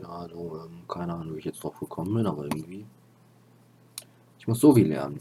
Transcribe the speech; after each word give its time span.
Ja, 0.00 0.08
also, 0.08 0.64
ähm, 0.64 0.82
keine 0.88 1.14
Ahnung, 1.14 1.34
wie 1.34 1.38
ich 1.40 1.44
jetzt 1.44 1.62
drauf 1.62 1.78
gekommen 1.78 2.14
bin, 2.14 2.26
aber 2.26 2.44
irgendwie. 2.44 2.86
Ich 4.38 4.46
muss 4.46 4.60
so 4.60 4.74
viel 4.74 4.88
lernen. 4.88 5.20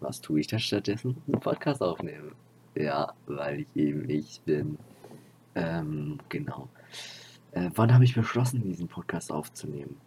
Was 0.00 0.20
tue 0.20 0.40
ich 0.40 0.46
da 0.46 0.58
stattdessen? 0.58 1.16
Einen 1.26 1.40
Podcast 1.40 1.82
aufnehmen. 1.82 2.32
Ja, 2.74 3.12
weil 3.26 3.60
ich 3.60 3.66
eben 3.74 4.08
ich 4.08 4.40
bin. 4.42 4.78
Ähm, 5.54 6.18
genau. 6.28 6.68
Äh, 7.52 7.70
wann 7.74 7.92
habe 7.92 8.04
ich 8.04 8.14
beschlossen, 8.14 8.62
diesen 8.62 8.88
Podcast 8.88 9.30
aufzunehmen? 9.30 10.00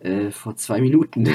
Äh, 0.00 0.30
vor 0.30 0.56
zwei 0.56 0.80
Minuten. 0.80 1.26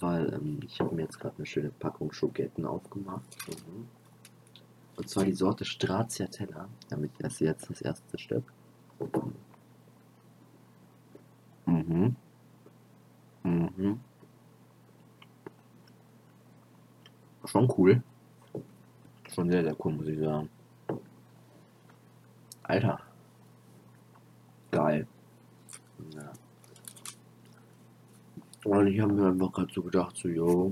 weil 0.00 0.32
ähm, 0.32 0.60
ich 0.66 0.80
habe 0.80 0.94
mir 0.94 1.02
jetzt 1.02 1.20
gerade 1.20 1.36
eine 1.36 1.46
schöne 1.46 1.70
Packung 1.70 2.12
Schoketten 2.12 2.66
aufgemacht. 2.66 3.36
Mhm. 3.48 3.86
Und 5.00 5.08
zwar 5.08 5.24
die 5.24 5.32
Sorte 5.32 5.64
Stracciatella. 5.64 6.68
Damit 6.90 7.10
esse 7.22 7.46
jetzt 7.46 7.70
das 7.70 7.80
erste 7.80 8.18
Stück. 8.18 8.44
Mhm. 11.64 12.14
Mhm. 13.42 14.00
Schon 17.46 17.72
cool. 17.78 18.02
Schon 19.34 19.50
sehr, 19.50 19.64
sehr 19.64 19.74
cool, 19.82 19.92
muss 19.94 20.06
ich 20.06 20.18
sagen. 20.18 20.50
Alter. 22.64 23.00
Geil. 24.70 25.06
Ja. 26.14 26.32
Und 28.64 28.86
ich 28.86 29.00
habe 29.00 29.14
mir 29.14 29.28
einfach 29.28 29.50
gerade 29.50 29.72
so 29.72 29.82
gedacht, 29.82 30.14
so, 30.18 30.28
yo, 30.28 30.70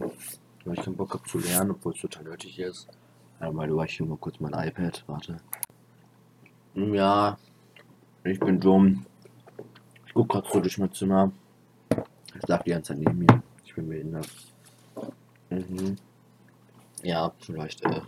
weil 0.67 0.75
ich 0.75 0.85
keinen 0.85 0.97
Bock 0.97 1.15
habe 1.15 1.25
zu 1.25 1.39
lernen, 1.39 1.71
obwohl 1.71 1.95
es 1.95 2.03
total 2.03 2.25
nötig 2.25 2.59
ist. 2.59 2.89
Aber 3.41 3.67
du 3.67 3.81
ich 3.83 3.97
hier 3.97 4.07
mal 4.07 4.19
kurz 4.19 4.41
mein 4.41 4.53
iPad, 4.53 5.05
warte. 5.07 5.37
Hm, 6.75 6.95
ja, 6.95 7.39
ich 8.25 8.41
bin 8.41 8.61
dumm. 8.61 9.07
Ich 10.07 10.15
guck 10.15 10.29
gerade 10.29 10.49
so 10.53 10.61
durch 10.61 10.79
mein 10.79 10.93
Zimmer. 10.93 11.33
Ich 12.35 12.49
lag 12.49 12.63
die 12.63 12.71
ganze 12.71 12.95
Zeit 12.95 12.99
neben 12.99 13.19
mir. 13.19 13.43
Ich 13.65 13.75
bin 13.75 13.89
behindert. 13.89 14.29
Mhm. 15.51 15.97
Ja, 17.03 17.33
vielleicht, 17.41 17.85
äh. 17.85 18.01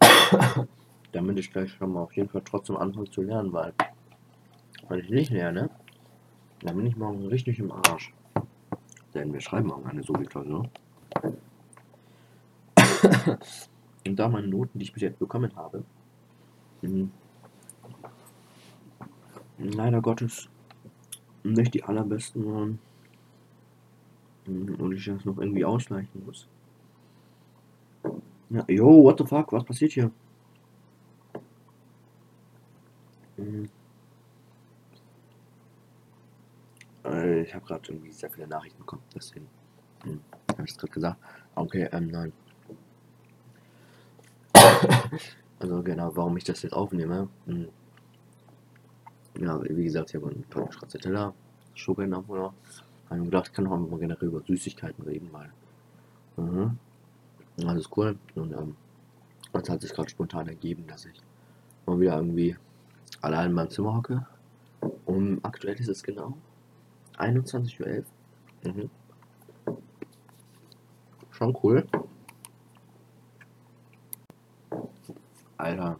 damit 1.12 1.38
ich 1.38 1.52
gleich 1.52 1.72
schon 1.72 1.92
mal 1.92 2.02
auf 2.02 2.16
jeden 2.16 2.28
Fall 2.28 2.42
trotzdem 2.44 2.76
anfangen 2.76 3.10
zu 3.10 3.22
lernen, 3.22 3.52
weil 3.52 3.72
wenn 4.88 5.00
ich 5.00 5.10
nicht 5.10 5.30
lerne, 5.30 5.70
dann 6.60 6.76
bin 6.76 6.86
ich 6.86 6.96
morgen 6.96 7.26
richtig 7.26 7.58
im 7.58 7.72
Arsch. 7.72 8.12
Denn 9.14 9.32
wir 9.32 9.40
schreiben 9.40 9.68
morgen 9.68 9.88
eine 9.88 10.02
Sobi-Klausur. 10.02 10.68
Und 14.06 14.16
da 14.16 14.28
meine 14.28 14.46
Noten, 14.48 14.78
die 14.78 14.84
ich 14.84 14.92
bis 14.92 15.02
jetzt 15.02 15.18
bekommen 15.18 15.54
habe, 15.56 15.84
hm, 16.82 17.10
leider 19.58 20.00
Gottes 20.00 20.48
nicht 21.42 21.74
die 21.74 21.84
allerbesten 21.84 22.44
waren. 22.46 22.78
Hm, 24.46 24.74
und 24.76 24.92
ich 24.92 25.04
das 25.04 25.24
noch 25.24 25.38
irgendwie 25.38 25.64
ausgleichen 25.64 26.24
muss. 26.24 26.48
Ja, 28.50 28.64
yo, 28.68 29.04
what 29.04 29.18
the 29.18 29.24
fuck, 29.24 29.52
was 29.52 29.64
passiert 29.64 29.92
hier? 29.92 30.10
Hm. 33.36 33.68
Äh, 37.04 37.42
ich 37.42 37.54
habe 37.54 37.64
gerade 37.64 37.92
irgendwie 37.92 38.12
sehr 38.12 38.30
viele 38.30 38.46
Nachrichten 38.46 38.78
bekommen, 38.78 39.02
deswegen 39.14 39.48
habe 40.04 40.64
ich 40.64 40.70
es 40.70 40.78
gerade 40.78 40.92
gesagt. 40.92 41.18
Okay, 41.54 41.88
ähm, 41.92 42.08
nein. 42.08 42.32
Also 45.58 45.82
genau, 45.82 46.14
warum 46.16 46.36
ich 46.36 46.44
das 46.44 46.62
jetzt 46.62 46.72
aufnehme. 46.72 47.28
Hm. 47.46 47.68
Ja, 49.38 49.60
wie 49.62 49.84
gesagt, 49.84 50.10
ich 50.10 50.16
habe 50.16 50.30
ein 50.30 50.44
paar 50.44 50.70
Stracciatella, 50.72 51.34
Schokolade 51.74 52.10
noch. 52.10 52.54
Habe 53.08 53.20
mir 53.20 53.24
gedacht, 53.24 53.48
ich 53.48 53.52
kann 53.52 53.66
auch 53.66 53.76
mal 53.76 53.98
generell 53.98 54.28
über 54.28 54.40
Süßigkeiten 54.42 55.04
reden, 55.04 55.28
weil. 55.32 55.50
Mhm. 56.36 56.78
Alles 57.66 57.88
cool. 57.96 58.16
Und 58.34 58.52
ähm, 58.52 58.76
es 59.52 59.68
hat 59.68 59.80
sich 59.80 59.92
gerade 59.92 60.08
spontan 60.08 60.48
ergeben, 60.48 60.86
dass 60.86 61.04
ich 61.04 61.20
mal 61.86 61.98
wieder 62.00 62.16
irgendwie 62.16 62.56
allein 63.20 63.50
in 63.50 63.54
meinem 63.54 63.70
Zimmer 63.70 63.96
hocke. 63.96 64.26
Und 65.04 65.44
aktuell 65.44 65.78
ist 65.78 65.88
es 65.88 66.02
genau 66.02 66.36
21.11 67.18 68.04
Uhr. 68.64 68.72
Mhm. 68.72 68.90
Schon 71.30 71.56
cool. 71.62 71.86
Alter. 75.64 75.98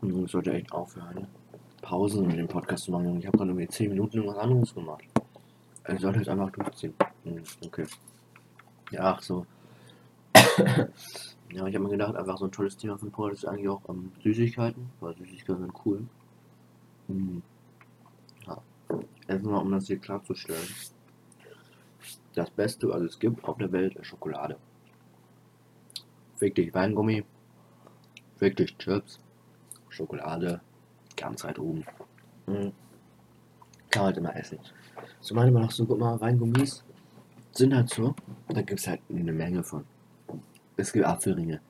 Ich 0.00 0.30
sollte 0.30 0.54
echt 0.54 0.72
aufhören, 0.72 1.26
Pausen 1.82 2.30
in 2.30 2.38
dem 2.38 2.48
Podcast 2.48 2.84
zu 2.84 2.90
machen. 2.90 3.18
Ich 3.18 3.26
habe 3.26 3.36
gerade 3.36 3.50
irgendwie 3.50 3.68
10 3.68 3.90
Minuten 3.90 4.16
irgendwas 4.16 4.38
anderes 4.38 4.74
gemacht. 4.74 5.04
Ich 5.86 6.00
sollte 6.00 6.20
jetzt 6.20 6.28
einfach 6.28 6.50
durchziehen. 6.50 6.94
Mhm, 7.24 7.42
okay. 7.66 7.86
Ja, 8.90 9.12
ach 9.12 9.22
so. 9.22 9.46
ja, 10.34 11.66
ich 11.66 11.74
habe 11.74 11.80
mir 11.80 11.90
gedacht, 11.90 12.16
einfach 12.16 12.38
so 12.38 12.46
ein 12.46 12.52
tolles 12.52 12.78
Thema 12.78 12.96
von 12.96 13.10
Paul 13.10 13.32
ist 13.32 13.46
eigentlich 13.46 13.68
auch 13.68 13.82
ähm, 13.90 14.12
Süßigkeiten, 14.22 14.88
weil 15.00 15.14
Süßigkeiten 15.14 15.60
sind 15.64 15.74
cool. 15.84 16.06
Mhm. 17.08 17.42
Ja. 18.46 18.62
Erstmal, 19.28 19.60
um 19.60 19.70
das 19.70 19.86
hier 19.86 19.98
klarzustellen. 19.98 20.68
Das 22.34 22.50
Beste, 22.50 22.88
was 22.88 23.02
es 23.02 23.18
gibt 23.18 23.44
auf 23.44 23.58
der 23.58 23.70
Welt, 23.70 23.96
ist 23.96 24.06
Schokolade. 24.06 24.56
Fick 26.36 26.54
dich 26.54 26.74
Weingummi, 26.74 27.24
fick 28.36 28.56
dich 28.56 28.76
Chips, 28.78 29.18
Schokolade, 29.88 30.60
ganz 31.16 31.44
weit 31.44 31.58
oben. 31.58 31.84
Mhm. 32.46 32.72
Kann 33.90 34.02
man 34.02 34.06
halt 34.06 34.16
immer 34.16 34.36
essen. 34.36 34.58
So 35.20 35.34
meine 35.34 35.50
man 35.50 35.64
auch 35.64 35.70
so, 35.70 35.86
guck 35.86 35.98
mal, 35.98 36.20
Weingummis 36.20 36.84
sind 37.52 37.74
halt 37.74 37.90
so, 37.90 38.14
da 38.48 38.62
gibt 38.62 38.80
es 38.80 38.88
halt 38.88 39.00
eine 39.08 39.32
Menge 39.32 39.62
von. 39.62 39.84
Es 40.76 40.92
gibt 40.92 41.06
Apfelringe. 41.06 41.60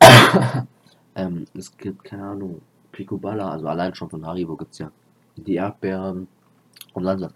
ähm, 1.14 1.46
es 1.54 1.76
gibt, 1.76 2.02
keine 2.04 2.24
Ahnung, 2.24 2.60
Picoballa, 2.90 3.52
also 3.52 3.68
allein 3.68 3.94
schon 3.94 4.10
von 4.10 4.26
Haribo 4.26 4.56
gibt 4.56 4.72
es 4.72 4.78
ja 4.78 4.90
die 5.36 5.54
Erdbeeren 5.54 6.26
und 6.94 7.04
was. 7.04 7.32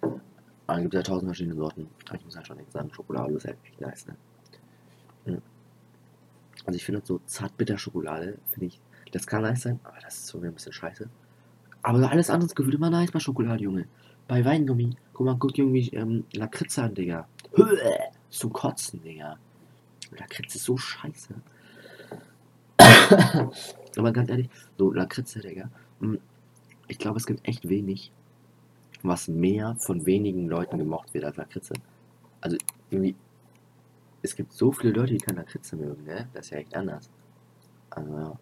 Dann 0.66 0.82
gibt 0.82 0.94
es 0.94 0.98
ja 0.98 1.02
tausend 1.02 1.28
verschiedene 1.28 1.54
Sorten. 1.54 1.88
Ich 2.12 2.24
muss 2.24 2.36
halt 2.36 2.46
schon 2.46 2.58
echt 2.58 2.72
sagen, 2.72 2.92
Schokolade 2.92 3.32
ist 3.34 3.46
halt 3.46 3.58
echt 3.64 3.80
nice, 3.80 4.06
ne? 4.08 4.16
Also 6.66 6.76
ich 6.76 6.84
finde 6.84 7.00
so 7.04 7.20
zartbitter 7.26 7.78
Schokolade, 7.78 8.38
finde 8.50 8.66
ich, 8.66 8.80
das 9.12 9.26
kann 9.26 9.42
nice 9.42 9.62
sein, 9.62 9.80
aber 9.84 9.96
das 10.02 10.16
ist 10.16 10.26
so 10.26 10.40
ein 10.40 10.52
bisschen 10.52 10.72
scheiße. 10.72 11.08
Aber 11.82 12.10
alles 12.10 12.30
andere 12.30 12.52
gefühlt 12.52 12.74
immer 12.74 12.90
nice 12.90 13.12
bei 13.12 13.20
Schokolade, 13.20 13.62
Junge. 13.62 13.86
Bei 14.26 14.44
Weingummi, 14.44 14.96
guck 15.12 15.26
mal, 15.26 15.36
guck 15.38 15.56
irgendwie 15.56 15.88
ähm, 15.90 16.24
Lakritze 16.32 16.82
an, 16.82 16.94
Digga. 16.94 17.28
Zum 18.30 18.52
Kotzen, 18.52 19.00
Digga. 19.02 19.38
Lakritze 20.18 20.58
ist 20.58 20.64
so 20.64 20.76
scheiße. 20.76 21.34
aber 23.96 24.12
ganz 24.12 24.28
ehrlich, 24.28 24.50
so 24.76 24.92
Lakritze, 24.92 25.38
Digga. 25.38 25.70
Hm, 26.00 26.18
ich 26.88 26.98
glaube, 26.98 27.18
es 27.18 27.26
gibt 27.26 27.46
echt 27.46 27.68
wenig, 27.68 28.10
was 29.04 29.28
mehr 29.28 29.76
von 29.78 30.04
wenigen 30.06 30.48
Leuten 30.48 30.78
gemocht 30.78 31.14
wird 31.14 31.24
als 31.24 31.36
Lakritze. 31.36 31.74
Also 32.40 32.56
irgendwie, 32.90 33.14
es 34.26 34.36
gibt 34.36 34.52
so 34.52 34.72
viele 34.72 34.92
Leute, 34.92 35.12
die 35.12 35.18
keine 35.18 35.38
Lakritze 35.38 35.76
mögen, 35.76 36.04
ne? 36.04 36.28
Das 36.34 36.46
ist 36.46 36.50
ja 36.50 36.58
echt 36.58 36.74
anders. 36.74 37.08
Also, 37.90 38.12
ja. 38.12 38.38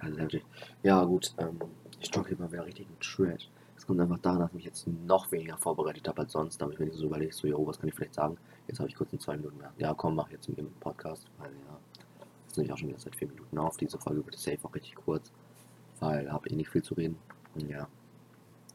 Also. 0.00 0.38
Ja, 0.82 1.04
gut, 1.04 1.34
ähm, 1.38 1.60
ich 2.00 2.14
jogge 2.14 2.30
immer 2.30 2.50
wieder 2.50 2.66
richtig 2.66 2.88
mit 2.88 3.00
Trash. 3.00 3.48
Es 3.76 3.86
kommt 3.86 4.00
einfach 4.00 4.18
daran, 4.18 4.40
dass 4.40 4.50
ich 4.50 4.54
mich 4.54 4.64
jetzt 4.64 4.86
noch 4.86 5.30
weniger 5.30 5.56
vorbereitet 5.56 6.08
habe 6.08 6.22
als 6.22 6.32
sonst. 6.32 6.62
Aber 6.62 6.72
ich 6.72 6.78
mir 6.78 6.90
so 6.92 7.06
überlegt, 7.06 7.34
so, 7.34 7.46
jo, 7.46 7.66
was 7.66 7.78
kann 7.78 7.88
ich 7.88 7.94
vielleicht 7.94 8.14
sagen? 8.14 8.36
Jetzt 8.66 8.80
habe 8.80 8.88
ich 8.88 8.94
kurz 8.94 9.12
in 9.12 9.20
zwei 9.20 9.36
Minuten 9.36 9.58
mehr. 9.58 9.72
Ja, 9.78 9.94
komm, 9.94 10.16
mach 10.16 10.30
jetzt 10.30 10.48
mit 10.48 10.58
dem 10.58 10.70
Podcast, 10.80 11.26
weil 11.38 11.50
ja, 11.50 11.78
jetzt 12.46 12.56
nehme 12.56 12.66
ich 12.66 12.72
auch 12.72 12.78
schon 12.78 12.88
wieder 12.88 12.98
seit 12.98 13.16
vier 13.16 13.28
Minuten 13.28 13.58
auf. 13.58 13.76
Diese 13.76 13.98
Folge 13.98 14.24
wird 14.24 14.38
safe 14.38 14.58
auch 14.62 14.74
richtig 14.74 14.96
kurz, 14.96 15.30
weil 16.00 16.30
habe 16.32 16.48
eh 16.48 16.56
nicht 16.56 16.70
viel 16.70 16.82
zu 16.82 16.94
reden. 16.94 17.16
Und 17.54 17.68
ja, 17.68 17.86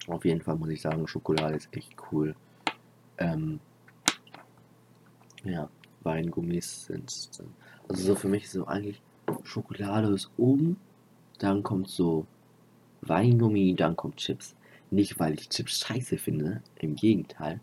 auf 0.08 0.24
jeden 0.25 0.42
Fall 0.42 0.56
muss 0.56 0.69
ich 0.69 0.81
sagen, 0.81 1.08
Schokolade 1.08 1.56
ist 1.56 1.69
echt 1.72 1.96
cool. 2.12 2.36
Ähm, 3.18 3.60
ja, 5.46 5.70
Weingummis 6.04 6.86
sind, 6.86 7.30
also 7.88 8.04
so 8.04 8.16
für 8.16 8.28
mich 8.28 8.46
ist 8.46 8.54
so 8.54 8.66
eigentlich 8.66 9.02
Schokolade 9.44 10.10
ist 10.10 10.30
oben 10.38 10.78
dann 11.40 11.64
kommt 11.64 11.90
so 11.90 12.26
Weingummi, 13.02 13.76
dann 13.76 13.96
kommt 13.96 14.18
Chips. 14.18 14.56
Nicht, 14.92 15.20
weil 15.20 15.34
ich 15.34 15.50
Chips 15.50 15.80
scheiße 15.80 16.18
finde, 16.18 16.62
im 16.80 16.96
Gegenteil. 16.96 17.60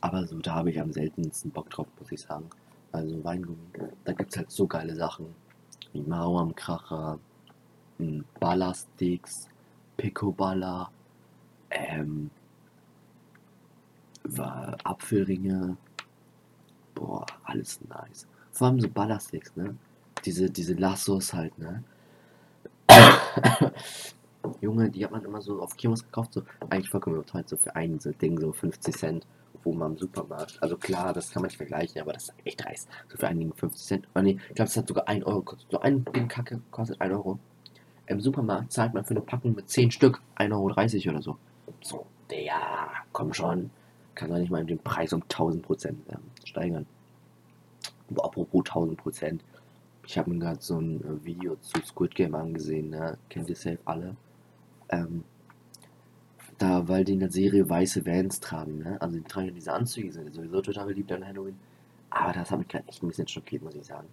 Aber 0.00 0.26
so, 0.26 0.38
da 0.38 0.54
habe 0.54 0.70
ich 0.70 0.80
am 0.80 0.92
seltensten 0.92 1.50
Bock 1.50 1.70
drauf, 1.70 1.86
muss 1.98 2.12
ich 2.12 2.20
sagen. 2.20 2.48
Also 2.92 3.22
Weingummi, 3.24 3.58
da 4.04 4.12
gibt 4.12 4.30
es 4.30 4.38
halt 4.38 4.50
so 4.50 4.66
geile 4.66 4.94
Sachen. 4.94 5.34
Wie 5.92 6.02
Mauermkracher, 6.02 7.18
Ballasticks, 8.38 9.48
Picoballa, 9.96 10.90
ähm, 11.70 12.30
Apfelringe. 14.84 15.76
Boah, 16.98 17.24
alles 17.44 17.80
nice. 17.88 18.26
Vor 18.50 18.66
allem 18.66 18.80
so 18.80 18.88
Ballasticks, 18.88 19.54
ne? 19.54 19.76
diese, 20.24 20.50
diese 20.50 20.74
Lassos 20.74 21.32
halt, 21.32 21.56
ne? 21.58 21.82
Junge, 24.60 24.90
die 24.90 25.04
hat 25.04 25.10
man 25.10 25.24
immer 25.24 25.40
so 25.40 25.60
auf 25.60 25.76
Kinos 25.76 26.02
gekauft, 26.02 26.32
so 26.32 26.42
eigentlich 26.70 26.90
vollkommen 26.90 27.16
überteuert, 27.16 27.48
so 27.48 27.56
für 27.56 27.74
ein 27.76 28.00
so 28.00 28.10
Ding, 28.12 28.38
so 28.40 28.52
50 28.52 28.96
Cent, 28.96 29.26
wo 29.62 29.72
man 29.72 29.92
im 29.92 29.98
Supermarkt. 29.98 30.58
Also 30.60 30.76
klar, 30.76 31.12
das 31.12 31.30
kann 31.30 31.42
man 31.42 31.48
nicht 31.48 31.56
vergleichen, 31.56 32.00
aber 32.00 32.12
das 32.12 32.24
ist 32.24 32.34
echt 32.44 32.64
dreist. 32.64 32.88
So 33.08 33.16
für 33.16 33.28
ein 33.28 33.38
Ding 33.38 33.52
50 33.54 33.86
Cent. 33.86 34.08
Oh 34.14 34.20
nee, 34.20 34.38
ich 34.48 34.54
glaube, 34.54 34.68
es 34.68 34.76
hat 34.76 34.88
sogar 34.88 35.06
1 35.06 35.24
Euro 35.26 35.40
gekostet. 35.40 35.70
So 35.70 35.80
ein 35.80 36.04
Ding 36.14 36.28
Kacke 36.28 36.60
kostet 36.70 37.00
1 37.00 37.12
Euro. 37.12 37.38
Im 38.06 38.20
Supermarkt 38.20 38.72
zahlt 38.72 38.94
man 38.94 39.04
für 39.04 39.10
eine 39.10 39.20
Packung 39.20 39.54
mit 39.54 39.68
10 39.68 39.90
Stück 39.90 40.20
1,30 40.36 40.52
Euro 40.52 41.14
oder 41.14 41.22
so. 41.22 41.36
So, 41.82 42.06
ja, 42.30 42.90
komm 43.12 43.34
schon. 43.34 43.70
Kann 44.18 44.30
doch 44.30 44.38
nicht 44.38 44.50
mal 44.50 44.64
den 44.64 44.80
Preis 44.80 45.12
um 45.12 45.22
1000 45.22 45.62
Prozent 45.62 46.00
ähm, 46.08 46.18
steigern. 46.42 46.86
Aber 48.10 48.24
apropos 48.24 48.64
1000 48.66 48.98
Prozent. 48.98 49.44
Ich 50.04 50.18
habe 50.18 50.30
mir 50.30 50.40
gerade 50.40 50.60
so 50.60 50.76
ein 50.80 51.00
äh, 51.04 51.24
Video 51.24 51.54
zu 51.60 51.80
Squid 51.86 52.16
Game 52.16 52.34
angesehen, 52.34 52.90
ne? 52.90 53.16
Kennt 53.28 53.48
ihr 53.48 53.54
safe 53.54 53.78
alle? 53.84 54.16
Ähm, 54.88 55.22
da, 56.58 56.88
weil 56.88 57.04
die 57.04 57.12
in 57.12 57.20
der 57.20 57.30
Serie 57.30 57.70
weiße 57.70 58.04
Vans 58.04 58.40
tragen, 58.40 58.78
ne? 58.78 59.00
Also 59.00 59.18
die 59.18 59.22
tragen 59.22 59.54
diese 59.54 59.72
Anzüge, 59.72 60.10
sind 60.10 60.34
sowieso 60.34 60.62
total 60.62 60.86
beliebt 60.86 61.12
an 61.12 61.24
Halloween. 61.24 61.56
Aber 62.10 62.32
das 62.32 62.50
hat 62.50 62.58
mich 62.58 62.66
gerade 62.66 62.88
echt 62.88 63.04
ein 63.04 63.08
bisschen 63.08 63.28
schockiert, 63.28 63.62
muss 63.62 63.76
ich 63.76 63.86
sagen. 63.86 64.08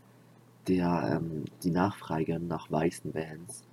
Der, 0.67 1.19
ähm, 1.19 1.45
die 1.63 1.71
Nachfrage 1.71 2.39
nach 2.39 2.69
weißen 2.69 3.11
Vans 3.15 3.63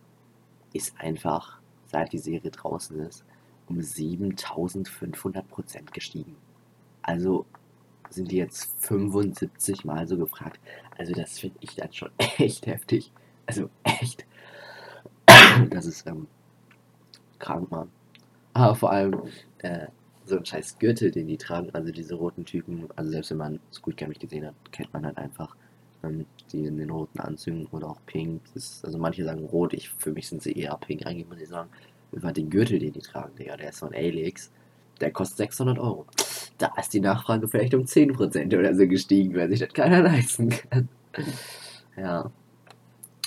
ist 0.73 0.99
einfach, 0.99 1.61
seit 1.85 2.11
die 2.15 2.19
Serie 2.19 2.51
draußen 2.51 2.99
ist, 3.01 3.23
um 3.69 3.81
7500 3.81 5.49
Prozent 5.49 5.93
gestiegen. 5.93 6.37
Also 7.03 7.47
sind 8.11 8.31
die 8.31 8.37
jetzt 8.37 8.71
75 8.85 9.85
Mal 9.85 10.07
so 10.07 10.17
gefragt. 10.17 10.61
Also 10.99 11.13
das 11.15 11.39
finde 11.39 11.57
ich 11.61 11.75
dann 11.77 11.93
schon 11.93 12.11
echt 12.39 12.67
heftig. 12.67 13.11
Also 13.47 13.71
echt. 13.85 14.27
Das 15.71 15.87
ist 15.87 16.07
ähm, 16.07 16.27
krank, 17.39 17.71
Mann. 17.71 17.89
Aber 18.55 18.75
vor 18.75 18.93
allem 18.93 19.23
äh, 19.59 19.87
so 20.27 20.37
ein 20.37 20.45
scheiß 20.45 20.79
Gürtel, 20.79 21.11
den 21.11 21.27
die 21.27 21.37
tragen, 21.37 21.71
also 21.73 21.91
diese 21.91 22.15
roten 22.15 22.45
Typen, 22.45 22.89
also 22.97 23.11
selbst 23.11 23.31
wenn 23.31 23.39
man 23.39 23.61
Squid 23.73 23.97
Game 23.97 24.11
nicht 24.11 24.21
gesehen 24.21 24.47
hat, 24.47 24.55
kennt 24.71 24.93
man 24.93 25.07
halt 25.07 25.19
einfach 25.19 25.57
ähm, 26.03 26.27
die 26.53 26.67
in 26.67 26.77
den 26.77 26.91
roten 26.91 27.21
Anzügen 27.21 27.67
oder 27.67 27.89
auch 27.89 28.01
pink. 28.07 28.43
Ist, 28.55 28.85
also 28.85 28.99
manche 28.99 29.25
sagen 29.25 29.45
rot, 29.47 29.73
ich, 29.73 29.89
für 29.91 30.13
mich 30.13 30.29
sind 30.29 30.43
sie 30.43 30.53
eher 30.53 30.77
pink 30.77 31.07
eigentlich, 31.07 31.29
muss 31.29 31.41
ich 31.41 31.49
sagen. 31.49 31.71
Einfach 32.15 32.33
den 32.33 32.51
Gürtel, 32.51 32.79
den 32.79 32.93
die 32.93 33.01
tragen, 33.01 33.35
Digga, 33.37 33.57
der 33.57 33.71
ist 33.71 33.79
von 33.79 33.95
Alix. 33.95 34.51
Der 35.01 35.11
kostet 35.11 35.39
600 35.39 35.79
Euro. 35.79 36.07
Da 36.59 36.73
ist 36.79 36.93
die 36.93 37.01
Nachfrage 37.01 37.49
vielleicht 37.49 37.75
um 37.75 37.83
10% 37.83 38.59
oder 38.59 38.75
so 38.75 38.87
gestiegen, 38.87 39.35
weil 39.35 39.49
sich 39.49 39.61
das 39.61 39.73
keiner 39.73 40.03
leisten 40.03 40.51
kann. 40.51 40.89
ja. 41.97 42.31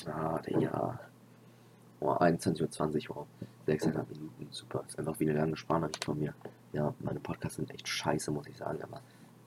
Ah, 0.05 0.39
Digga. 0.39 0.99
Oh, 1.99 2.11
21.20 2.11 3.09
Uhr. 3.09 3.25
6,5 3.67 3.87
Minuten. 4.09 4.47
Super. 4.51 4.83
Ist 4.87 4.99
einfach 4.99 5.19
wie 5.19 5.29
eine 5.29 5.39
lange 5.39 5.57
Sprachnachricht 5.57 6.05
von 6.05 6.19
mir. 6.19 6.33
Ja, 6.73 6.93
meine 6.99 7.19
Podcasts 7.19 7.55
sind 7.55 7.71
echt 7.71 7.87
scheiße, 7.87 8.31
muss 8.31 8.47
ich 8.47 8.57
sagen. 8.57 8.79
Aber 8.83 9.01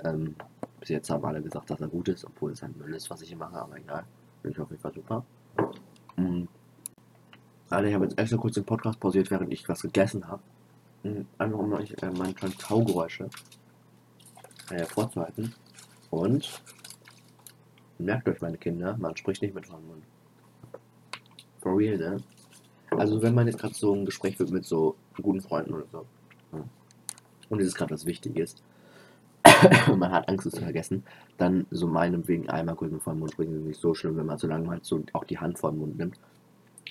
ähm, 0.04 0.34
bis 0.80 0.88
jetzt 0.88 1.08
haben 1.10 1.24
alle 1.24 1.40
gesagt, 1.40 1.70
dass 1.70 1.80
er 1.80 1.88
gut 1.88 2.08
ist, 2.08 2.24
obwohl 2.24 2.52
es 2.52 2.62
ein 2.62 2.74
Müll 2.76 2.94
ist, 2.94 3.08
was 3.10 3.22
ich 3.22 3.28
hier 3.28 3.38
mache. 3.38 3.56
Aber 3.56 3.76
egal. 3.76 4.04
Bin 4.42 4.52
ich 4.52 4.58
auf 4.58 4.70
jeden 4.70 4.82
Fall 4.82 4.92
super. 4.92 5.24
Mhm. 6.16 6.48
Alter, 7.70 7.88
ich 7.88 7.94
habe 7.94 8.04
jetzt 8.04 8.18
extra 8.18 8.38
kurz 8.38 8.54
den 8.54 8.64
Podcast 8.64 8.98
pausiert, 8.98 9.30
während 9.30 9.52
ich 9.52 9.68
was 9.68 9.82
gegessen 9.82 10.26
habe. 10.26 10.42
Mhm. 11.02 11.26
Einfach 11.36 11.58
um 11.58 11.72
euch 11.74 11.94
äh, 12.02 12.10
meine 12.10 12.32
kleinen 12.32 12.56
Kaugeräusche 12.56 13.28
äh, 14.70 14.84
vorzuhalten. 14.84 15.54
Und 16.10 16.62
merkt 17.98 18.28
euch, 18.28 18.40
meine 18.40 18.56
Kinder, 18.56 18.96
man 18.98 19.16
spricht 19.16 19.42
nicht 19.42 19.54
mit 19.54 19.66
vollem 19.66 19.86
Mund. 19.86 20.02
For 21.60 21.76
real, 21.76 21.98
ne? 21.98 22.16
Also 22.90 23.20
wenn 23.20 23.34
man 23.34 23.46
jetzt 23.46 23.58
gerade 23.58 23.74
so 23.74 23.94
ein 23.94 24.06
Gespräch 24.06 24.38
führt 24.38 24.50
mit 24.50 24.64
so 24.64 24.96
guten 25.20 25.42
Freunden 25.42 25.74
oder 25.74 25.84
so. 25.92 26.06
Ja. 26.52 26.64
Und 27.50 27.60
es 27.60 27.66
ist 27.66 27.74
gerade 27.74 27.92
was 27.92 28.06
Wichtiges. 28.06 28.56
und 29.90 29.98
man 29.98 30.10
hat 30.10 30.28
Angst, 30.28 30.46
es 30.46 30.54
zu 30.54 30.62
vergessen, 30.62 31.04
dann 31.36 31.66
so 31.70 31.86
meinetwegen 31.86 32.48
einmal 32.48 32.76
kurz 32.76 32.92
mit 32.92 33.02
vollem 33.02 33.20
Mund 33.20 33.32
sprechen 33.32 33.56
ist 33.56 33.66
nicht 33.66 33.80
so 33.80 33.92
schlimm, 33.92 34.16
wenn 34.16 34.26
man 34.26 34.38
so 34.38 34.46
lange 34.46 34.70
halt 34.70 34.86
so 34.86 35.02
auch 35.12 35.24
die 35.24 35.38
Hand 35.38 35.58
vor 35.58 35.70
den 35.70 35.80
Mund 35.80 35.98
nimmt. 35.98 36.18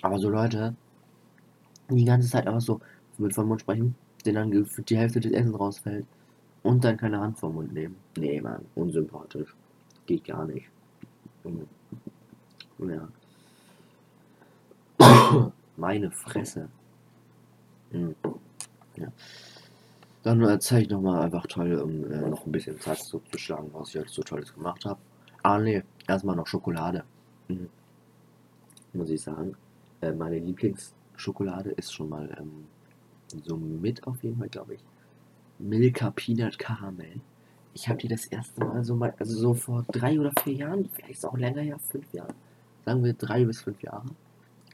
Aber 0.01 0.19
so 0.19 0.29
Leute, 0.29 0.75
die 1.89 2.05
ganze 2.05 2.29
Zeit 2.29 2.47
einfach 2.47 2.61
so 2.61 2.79
mit 3.17 3.33
vollem 3.33 3.49
Mund 3.49 3.61
sprechen, 3.61 3.95
denen 4.25 4.51
dann 4.51 4.85
die 4.85 4.97
Hälfte 4.97 5.19
des 5.19 5.31
Essens 5.31 5.59
rausfällt 5.59 6.05
und 6.63 6.83
dann 6.83 6.97
keine 6.97 7.19
Hand 7.19 7.37
vom 7.39 7.55
Mund 7.55 7.73
nehmen. 7.73 7.95
Nee, 8.17 8.41
Mann, 8.41 8.65
unsympathisch. 8.75 9.55
Geht 10.05 10.25
gar 10.25 10.45
nicht. 10.45 10.67
Ja. 12.79 13.07
Meine 15.77 16.11
Fresse. 16.11 16.69
Hm. 17.91 18.15
Ja. 18.97 19.07
Dann 20.23 20.41
erzähle 20.41 20.81
ich 20.81 20.89
nochmal 20.89 21.23
einfach 21.23 21.47
toll, 21.47 21.73
um 21.75 22.11
äh, 22.11 22.29
noch 22.29 22.45
ein 22.45 22.51
bisschen 22.51 22.79
Zeit 22.79 22.99
zuzuschlagen, 22.99 23.69
was 23.73 23.89
ich 23.89 23.97
heute 23.97 24.09
so 24.09 24.23
Tolles 24.23 24.53
gemacht 24.53 24.83
habe. 24.85 24.99
Ah, 25.43 25.57
ne, 25.57 25.83
erstmal 26.07 26.35
noch 26.35 26.47
Schokolade. 26.47 27.03
Hm. 27.47 27.69
Muss 28.93 29.09
ich 29.09 29.21
sagen. 29.21 29.55
Äh, 30.01 30.13
meine 30.13 30.39
Lieblingsschokolade 30.39 31.71
ist 31.71 31.93
schon 31.93 32.09
mal 32.09 32.35
ähm, 32.39 32.65
so 33.43 33.57
mit 33.57 34.05
auf 34.07 34.23
jeden 34.23 34.37
Fall, 34.37 34.49
glaube 34.49 34.75
ich. 34.75 34.81
Milka 35.59 36.11
Peanut 36.11 36.59
Karamell. 36.59 37.19
Ich 37.73 37.87
habe 37.89 37.99
die 37.99 38.07
das 38.07 38.25
erste 38.25 38.63
Mal 38.63 38.83
so 38.83 38.95
mal, 38.95 39.13
also 39.19 39.37
so 39.37 39.53
vor 39.53 39.85
drei 39.91 40.19
oder 40.19 40.31
vier 40.43 40.53
Jahren, 40.53 40.89
vielleicht 40.93 41.25
auch 41.25 41.37
länger, 41.37 41.61
ja, 41.61 41.77
fünf 41.77 42.11
Jahre. 42.13 42.33
Sagen 42.85 43.03
wir 43.03 43.13
drei 43.13 43.45
bis 43.45 43.61
fünf 43.61 43.81
Jahre 43.81 44.05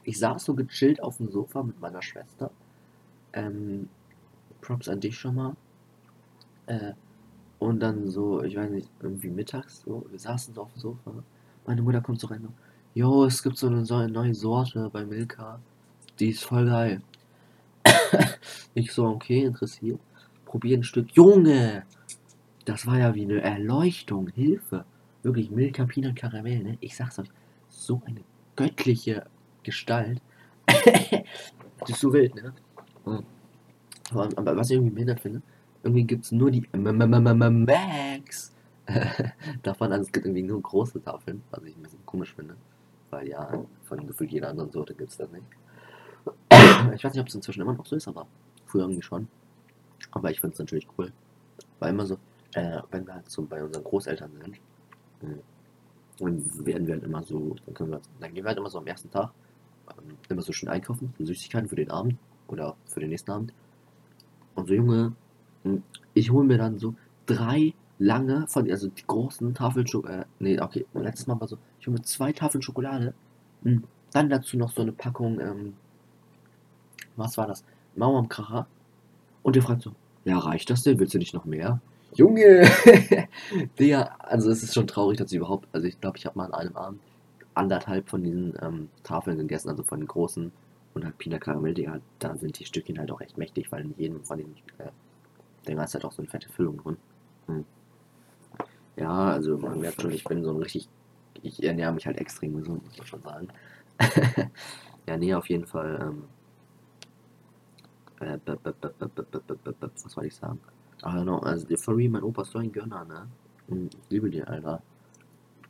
ich 0.04 0.18
saß 0.18 0.44
so 0.44 0.54
gechillt 0.54 1.02
auf 1.02 1.16
dem 1.16 1.30
Sofa 1.30 1.62
mit 1.62 1.80
meiner 1.80 2.02
Schwester. 2.02 2.50
Ähm, 3.32 3.88
Props 4.60 4.88
an 4.88 5.00
dich 5.00 5.18
schon 5.18 5.34
mal. 5.34 5.56
Äh, 6.66 6.92
und 7.58 7.80
dann 7.80 8.08
so, 8.10 8.42
ich 8.42 8.56
weiß 8.56 8.70
nicht, 8.70 8.90
irgendwie 9.00 9.30
mittags 9.30 9.82
so, 9.82 10.04
wir 10.10 10.18
saßen 10.18 10.54
so 10.54 10.62
auf 10.62 10.72
dem 10.74 10.80
Sofa. 10.80 11.12
Meine 11.66 11.82
Mutter 11.82 12.00
kommt 12.00 12.20
so 12.20 12.26
rein. 12.26 12.46
Jo, 12.94 13.24
es 13.24 13.42
gibt 13.42 13.58
so 13.58 13.66
eine, 13.66 13.84
so 13.84 13.96
eine 13.96 14.12
neue 14.12 14.34
Sorte 14.34 14.88
bei 14.92 15.04
Milka. 15.04 15.58
Die 16.20 16.28
ist 16.30 16.44
voll 16.44 16.66
geil. 16.66 17.02
ich 18.74 18.92
so, 18.92 19.06
okay, 19.06 19.42
interessiert. 19.46 19.98
Probier 20.44 20.78
ein 20.78 20.84
Stück. 20.84 21.10
Junge! 21.10 21.82
Das 22.66 22.86
war 22.86 23.00
ja 23.00 23.12
wie 23.12 23.24
eine 23.24 23.40
Erleuchtung. 23.40 24.28
Hilfe. 24.28 24.84
Wirklich, 25.24 25.50
Milka 25.50 25.84
Peanut 25.86 26.14
Karamell, 26.14 26.62
ne? 26.62 26.78
Ich 26.80 26.94
sag's 26.94 27.18
euch. 27.18 27.26
So 27.68 28.00
eine 28.06 28.20
göttliche 28.54 29.26
Gestalt. 29.64 30.22
das 30.66 31.90
ist 31.90 31.98
so 32.00 32.12
wild, 32.12 32.36
ne? 32.36 32.52
Aber, 34.12 34.28
aber 34.36 34.56
was 34.56 34.70
ich 34.70 34.76
irgendwie 34.76 34.94
behindert 34.94 35.18
finde, 35.18 35.42
irgendwie 35.82 36.04
gibt 36.04 36.26
es 36.26 36.30
nur 36.30 36.52
die 36.52 36.64
Max 36.72 38.54
davon, 39.62 39.92
also 39.92 40.02
es 40.04 40.12
gibt 40.12 40.26
irgendwie 40.26 40.42
nur 40.42 40.62
große 40.62 41.02
Tafeln, 41.02 41.42
was 41.50 41.64
ich 41.64 41.76
ein 41.76 41.82
bisschen 41.82 42.06
komisch 42.06 42.32
finde. 42.34 42.54
Weil 43.14 43.28
ja, 43.28 43.64
von 43.84 44.06
gefühlt 44.08 44.32
jeder 44.32 44.48
anderen 44.48 44.72
Sorte 44.72 44.92
gibt 44.92 45.10
es 45.10 45.16
das 45.16 45.30
nicht. 45.30 45.46
Ich 46.94 47.04
weiß 47.04 47.14
nicht, 47.14 47.20
ob 47.20 47.28
es 47.28 47.34
inzwischen 47.34 47.60
immer 47.60 47.74
noch 47.74 47.86
so 47.86 47.94
ist, 47.94 48.08
aber 48.08 48.26
früher 48.66 48.82
irgendwie 48.82 49.02
schon. 49.02 49.28
Aber 50.10 50.32
ich 50.32 50.40
finde 50.40 50.54
es 50.54 50.58
natürlich 50.58 50.88
cool. 50.98 51.12
War 51.78 51.90
immer 51.90 52.06
so, 52.06 52.14
äh, 52.54 52.80
wenn 52.90 53.06
wir 53.06 53.14
halt 53.14 53.30
so 53.30 53.42
bei 53.42 53.62
unseren 53.62 53.84
Großeltern 53.84 54.32
sind, 54.42 54.58
dann 56.18 56.66
werden 56.66 56.86
wir 56.88 56.94
halt 56.94 57.04
immer 57.04 57.22
so, 57.22 57.54
dann 57.64 57.74
können 57.74 57.92
wir, 57.92 58.00
dann 58.18 58.34
gehen 58.34 58.42
wir 58.42 58.48
halt 58.48 58.58
immer 58.58 58.70
so 58.70 58.78
am 58.78 58.86
ersten 58.86 59.10
Tag 59.12 59.30
ähm, 59.90 60.16
immer 60.28 60.42
so 60.42 60.52
schön 60.52 60.68
einkaufen, 60.68 61.14
so 61.16 61.24
Süßigkeiten 61.24 61.68
für 61.68 61.76
den 61.76 61.92
Abend 61.92 62.16
oder 62.48 62.74
für 62.86 62.98
den 62.98 63.10
nächsten 63.10 63.30
Abend. 63.30 63.52
Und 64.56 64.66
so, 64.66 64.74
Junge, 64.74 65.12
hm, 65.62 65.84
ich 66.14 66.32
hole 66.32 66.46
mir 66.46 66.58
dann 66.58 66.80
so 66.80 66.94
drei 67.26 67.74
lange 68.00 68.48
von, 68.48 68.68
also 68.68 68.88
die 68.88 69.06
großen 69.06 69.54
Schokolade, 69.86 70.22
äh, 70.22 70.24
nee, 70.40 70.60
okay, 70.60 70.84
letztes 70.94 71.28
Mal 71.28 71.40
war 71.40 71.46
so, 71.46 71.58
mir 71.92 72.02
zwei 72.02 72.32
Tafeln 72.32 72.62
Schokolade, 72.62 73.14
hm, 73.62 73.84
dann 74.12 74.30
dazu 74.30 74.56
noch 74.56 74.72
so 74.72 74.82
eine 74.82 74.92
Packung, 74.92 75.40
ähm, 75.40 75.74
was 77.16 77.36
war 77.36 77.46
das? 77.46 77.64
Mauerkracher. 77.96 78.66
Und 79.42 79.56
der 79.56 79.62
fragt 79.62 79.82
so, 79.82 79.92
ja, 80.24 80.38
reicht 80.38 80.70
das 80.70 80.82
denn? 80.82 80.98
Willst 80.98 81.14
du 81.14 81.18
nicht 81.18 81.34
noch 81.34 81.44
mehr? 81.44 81.80
Junge! 82.14 82.66
Digga, 83.78 84.14
also 84.20 84.50
es 84.50 84.62
ist 84.62 84.74
schon 84.74 84.86
traurig, 84.86 85.18
dass 85.18 85.32
ich 85.32 85.38
überhaupt, 85.38 85.68
also 85.72 85.86
ich 85.86 86.00
glaube, 86.00 86.16
ich 86.16 86.26
habe 86.26 86.38
mal 86.38 86.46
an 86.46 86.54
einem 86.54 86.76
Abend 86.76 87.00
anderthalb 87.54 88.08
von 88.08 88.22
diesen 88.22 88.54
ähm, 88.60 88.88
Tafeln 89.02 89.38
gegessen, 89.38 89.68
also 89.68 89.82
von 89.82 90.00
den 90.00 90.08
großen 90.08 90.52
und 90.94 91.04
halt 91.04 91.18
Pina 91.18 91.38
Caramel, 91.38 91.74
die 91.74 91.88
halt, 91.88 92.02
da 92.18 92.36
sind 92.36 92.58
die 92.58 92.64
Stückchen 92.64 92.98
halt 92.98 93.10
auch 93.10 93.20
echt 93.20 93.36
mächtig, 93.36 93.70
weil 93.72 93.82
in 93.82 93.94
jedem 93.96 94.24
von 94.24 94.38
den 94.38 94.54
äh, 94.78 94.90
Dinger 95.66 95.84
ist 95.84 95.94
halt 95.94 96.04
auch 96.04 96.12
so 96.12 96.22
eine 96.22 96.30
fette 96.30 96.48
Füllung 96.48 96.78
drin. 96.78 96.96
Hm. 97.46 97.64
Ja, 98.96 99.28
also 99.30 99.58
man 99.58 99.80
merkt 99.80 100.00
schon, 100.00 100.12
ich 100.12 100.24
bin 100.24 100.44
so 100.44 100.50
ein 100.50 100.58
richtig, 100.58 100.88
ich 101.44 101.62
ernähre 101.62 101.92
mich 101.92 102.06
halt 102.06 102.18
extrem 102.18 102.56
gesund, 102.56 102.82
muss 102.84 102.98
man 102.98 103.06
schon 103.06 103.22
sagen. 103.22 103.48
ja, 105.06 105.16
nee, 105.16 105.34
auf 105.34 105.48
jeden 105.48 105.66
Fall, 105.66 105.98
ähm, 106.00 106.24
äh, 108.20 108.38
was 108.44 110.12
soll 110.12 110.26
ich 110.26 110.34
sagen? 110.34 110.58
Ach, 111.02 111.14
genau, 111.14 111.38
also, 111.40 111.66
real, 111.92 112.08
mein 112.08 112.22
Opa 112.22 112.42
ist 112.42 112.50
so 112.52 112.58
ein 112.58 112.72
Gönner, 112.72 113.04
ne? 113.04 113.28
Ich 113.68 114.10
liebe 114.10 114.30
den, 114.30 114.44
Alter. 114.44 114.82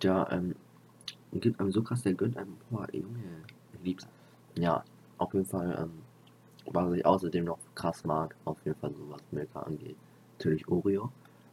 Der, 0.03 0.29
ähm, 0.31 0.55
gibt 1.33 1.59
einem 1.59 1.73
so 1.73 1.83
krass, 1.83 2.03
der 2.03 2.15
gönnt 2.15 2.37
einem, 2.37 2.57
boah, 2.71 2.87
Junge, 2.93 3.19
lieb's. 3.83 4.07
Ja, 4.57 4.85
auf 5.19 5.35
jeden 5.35 5.47
Fall, 5.47 5.77
ähm, 5.81 5.91
was 6.73 6.93
ich 6.93 7.05
außerdem 7.05 7.45
noch 7.45 7.59
krass 7.75 8.05
mag, 8.05 8.37
auf 8.45 8.59
jeden 8.65 8.79
Fall 8.79 8.93
so 8.93 9.11
was 9.11 9.21
Milka 9.33 9.61
angeht, 9.63 9.97
natürlich 10.39 10.67
Oreo. 10.69 11.11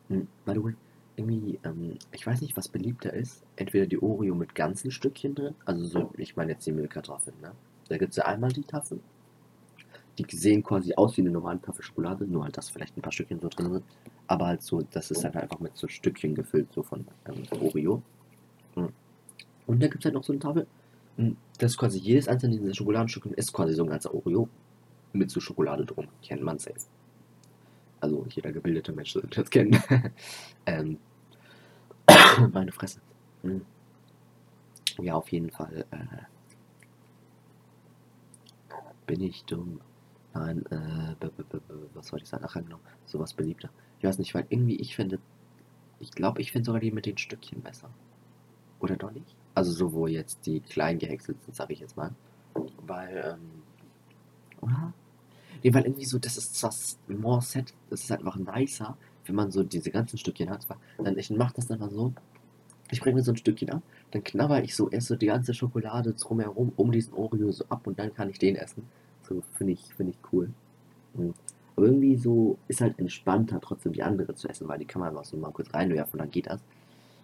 Hm, 0.10 0.28
by 0.46 0.54
the 0.54 0.64
way, 0.64 0.76
irgendwie, 1.16 1.60
ähm, 1.64 1.98
ich 2.12 2.26
weiß 2.26 2.42
nicht, 2.42 2.58
was 2.58 2.68
beliebter 2.68 3.14
ist. 3.14 3.44
Entweder 3.56 3.86
die 3.86 4.02
Oreo 4.02 4.36
mit 4.36 4.56
ganzen 4.56 4.92
Stückchen 4.92 5.36
drin, 5.36 5.56
also 5.66 5.86
so, 5.86 6.14
ich 6.18 6.36
meine 6.36 6.54
jetzt 6.54 6.66
die 6.66 6.72
Milka-Tafeln, 6.72 7.36
ne? 7.42 7.52
Da 7.90 7.98
gibt 7.98 8.12
es 8.12 8.18
ja 8.18 8.26
einmal 8.26 8.52
die 8.52 8.64
Tafeln. 8.64 9.02
Die 10.18 10.26
sehen 10.36 10.64
quasi 10.64 10.94
aus 10.96 11.18
wie 11.18 11.22
eine 11.22 11.32
normale 11.32 11.62
Tafel 11.62 11.84
Schokolade, 11.84 12.26
nur 12.26 12.44
halt, 12.44 12.58
dass 12.58 12.70
vielleicht 12.70 12.98
ein 12.98 13.02
paar 13.02 13.12
Stückchen 13.12 13.40
so 13.40 13.50
drin 13.50 13.72
sind. 13.72 13.86
Aber 14.28 14.48
halt 14.48 14.62
so, 14.62 14.82
das 14.82 15.12
ist 15.12 15.24
halt 15.24 15.36
einfach 15.36 15.60
mit 15.60 15.76
so 15.76 15.88
Stückchen 15.88 16.36
gefüllt, 16.36 16.72
so 16.74 16.84
von 16.84 17.06
ähm, 17.28 17.44
Oreo. 17.60 18.02
Hm. 18.76 18.90
Und 19.68 19.84
da 19.84 19.88
gibt 19.88 20.00
es 20.00 20.06
halt 20.06 20.16
noch 20.16 20.24
so 20.24 20.32
eine 20.32 20.40
Tafel. 20.40 20.68
Hm, 21.18 21.36
das 21.58 21.72
ist 21.72 21.78
quasi 21.78 22.00
jedes 22.00 22.28
einzelne 22.28 22.58
dieser 22.58 22.74
Schokoladenstückchen 22.74 23.34
ist 23.34 23.52
quasi 23.52 23.74
so 23.74 23.84
ein 23.84 23.90
ganzer 23.90 24.14
Oreo 24.14 24.48
mit 25.14 25.30
so 25.30 25.40
Schokolade 25.40 25.86
drum. 25.86 26.08
Kennt 26.22 26.44
man 26.44 26.60
safe. 26.60 26.80
Also 28.02 28.26
jeder 28.30 28.52
gebildete 28.52 28.92
Mensch 28.92 29.14
sollte 29.14 29.42
das 29.42 29.50
kennen. 29.50 29.82
ähm, 30.66 30.98
meine 32.52 32.72
Fresse. 32.72 33.00
Hm. 33.44 33.62
Ja, 35.00 35.16
auf 35.16 35.32
jeden 35.32 35.52
Fall 35.52 35.86
äh, 35.92 35.98
bin 39.08 39.22
ich 39.22 39.46
dumm. 39.46 39.80
Nein, 40.34 40.66
äh, 40.72 41.16
was 41.94 42.12
wollte 42.12 42.24
ich 42.24 42.30
sagen? 42.30 42.46
Ach, 42.48 42.54
genau, 42.54 42.80
sowas 43.06 43.34
beliebter. 43.34 43.70
Ich 44.00 44.06
weiß 44.06 44.18
nicht, 44.20 44.34
weil 44.34 44.46
irgendwie 44.50 44.78
ich 44.78 44.96
finde, 44.96 45.20
ich 46.00 46.12
glaube, 46.12 46.42
ich 46.42 46.52
finde 46.52 46.66
sogar 46.66 46.82
die 46.82 46.92
mit 46.92 47.06
den 47.06 47.18
Stückchen 47.18 47.62
besser. 47.62 47.90
Oder 48.80 48.96
doch 48.96 49.12
nicht? 49.12 49.36
Also 49.54 49.72
so, 49.72 49.94
wo 49.94 50.08
jetzt 50.08 50.46
die 50.46 50.60
klein 50.62 50.98
gehäckselt 50.98 51.42
sind, 51.44 51.56
sage 51.56 51.74
ich 51.74 51.80
jetzt 51.80 51.98
mal. 51.98 52.12
Weil, 52.88 53.38
ähm, 53.38 53.62
oder? 54.62 54.94
Nee, 55.64 55.74
weil 55.74 55.84
irgendwie 55.84 56.06
so, 56.06 56.18
das 56.18 56.38
ist 56.38 56.56
zwar 56.56 56.74
more 57.08 57.42
set, 57.42 57.74
das 57.90 58.04
ist 58.04 58.12
halt 58.12 58.22
einfach 58.22 58.38
nicer, 58.38 58.98
wenn 59.26 59.36
man 59.36 59.52
so 59.52 59.64
diese 59.64 59.92
ganzen 59.92 60.18
Stückchen 60.18 60.50
hat. 60.50 60.68
Dann 60.98 61.18
ich 61.18 61.30
mache 61.30 61.54
das 61.56 61.68
dann 61.68 61.80
mal 61.80 61.90
so. 61.90 62.14
Ich 62.90 63.00
bringe 63.00 63.16
mir 63.16 63.24
so 63.24 63.32
ein 63.32 63.38
Stückchen 63.38 63.70
ab, 63.70 63.82
dann 64.12 64.24
knabber 64.24 64.62
ich 64.64 64.76
so 64.76 64.90
erst 64.90 65.08
so 65.08 65.16
die 65.16 65.28
ganze 65.28 65.54
Schokolade 65.54 66.14
drumherum 66.14 66.74
um 66.76 66.92
diesen 66.92 67.14
Oreo 67.14 67.52
so 67.52 67.64
ab 67.70 67.88
und 67.88 67.98
dann 67.98 68.14
kann 68.14 68.30
ich 68.30 68.38
den 68.38 68.58
essen. 68.58 68.84
So 69.24 69.42
finde 69.56 69.74
ich, 69.74 69.94
finde 69.94 70.12
ich 70.12 70.18
cool. 70.34 70.50
Mhm. 71.14 71.34
Aber 71.76 71.86
irgendwie 71.86 72.18
so 72.18 72.58
ist 72.68 72.82
halt 72.82 73.00
entspannter, 73.00 73.62
trotzdem 73.62 73.94
die 73.94 74.04
andere 74.04 74.36
zu 74.36 74.50
essen, 74.50 74.68
weil 74.68 74.80
die 74.80 74.86
kann 74.86 75.00
man 75.00 75.10
einfach 75.10 75.24
so 75.24 75.38
mal 75.38 75.52
kurz 75.52 75.74
reinwerfen 75.74 76.14
und 76.14 76.20
dann 76.20 76.32
geht 76.32 76.48
das. 76.48 76.60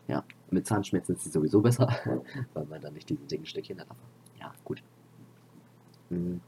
Ja, 0.07 0.23
mit 0.51 0.65
Zahnschmerzen 0.65 1.15
ist 1.15 1.25
sie 1.25 1.29
sowieso 1.29 1.59
besser, 1.59 1.93
weil 2.53 2.65
man 2.65 2.79
dann 2.79 2.93
nicht 2.93 3.09
diesen 3.09 3.27
dicken 3.27 3.45
Stückchen 3.45 3.79
hat. 3.79 3.89
Aber 3.89 3.99
ja, 4.39 4.53
gut. 4.63 4.81
Mhm. 6.09 6.39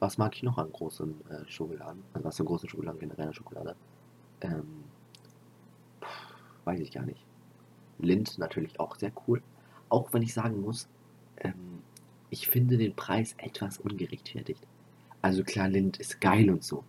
Was 0.00 0.18
mag 0.18 0.34
ich 0.36 0.42
noch 0.42 0.58
an 0.58 0.70
großen 0.72 1.14
äh, 1.28 1.48
Schokoladen? 1.48 2.02
Also 2.12 2.24
was 2.24 2.40
an 2.40 2.46
großen 2.46 2.68
Schokoladen 2.68 3.00
generell 3.00 3.32
Schokolade? 3.32 3.74
Ähm, 4.40 4.84
weiß 6.64 6.80
ich 6.80 6.92
gar 6.92 7.04
nicht. 7.04 7.24
Lind 7.98 8.38
natürlich 8.38 8.78
auch 8.78 8.96
sehr 8.96 9.12
cool. 9.26 9.42
Auch 9.88 10.12
wenn 10.12 10.22
ich 10.22 10.34
sagen 10.34 10.60
muss, 10.60 10.88
ähm, 11.38 11.82
ich 12.30 12.48
finde 12.48 12.76
den 12.76 12.94
Preis 12.94 13.34
etwas 13.38 13.78
ungerechtfertigt. 13.78 14.66
Also 15.22 15.42
klar, 15.42 15.68
Lind 15.68 15.98
ist 15.98 16.20
geil 16.20 16.50
und 16.50 16.62
so. 16.62 16.84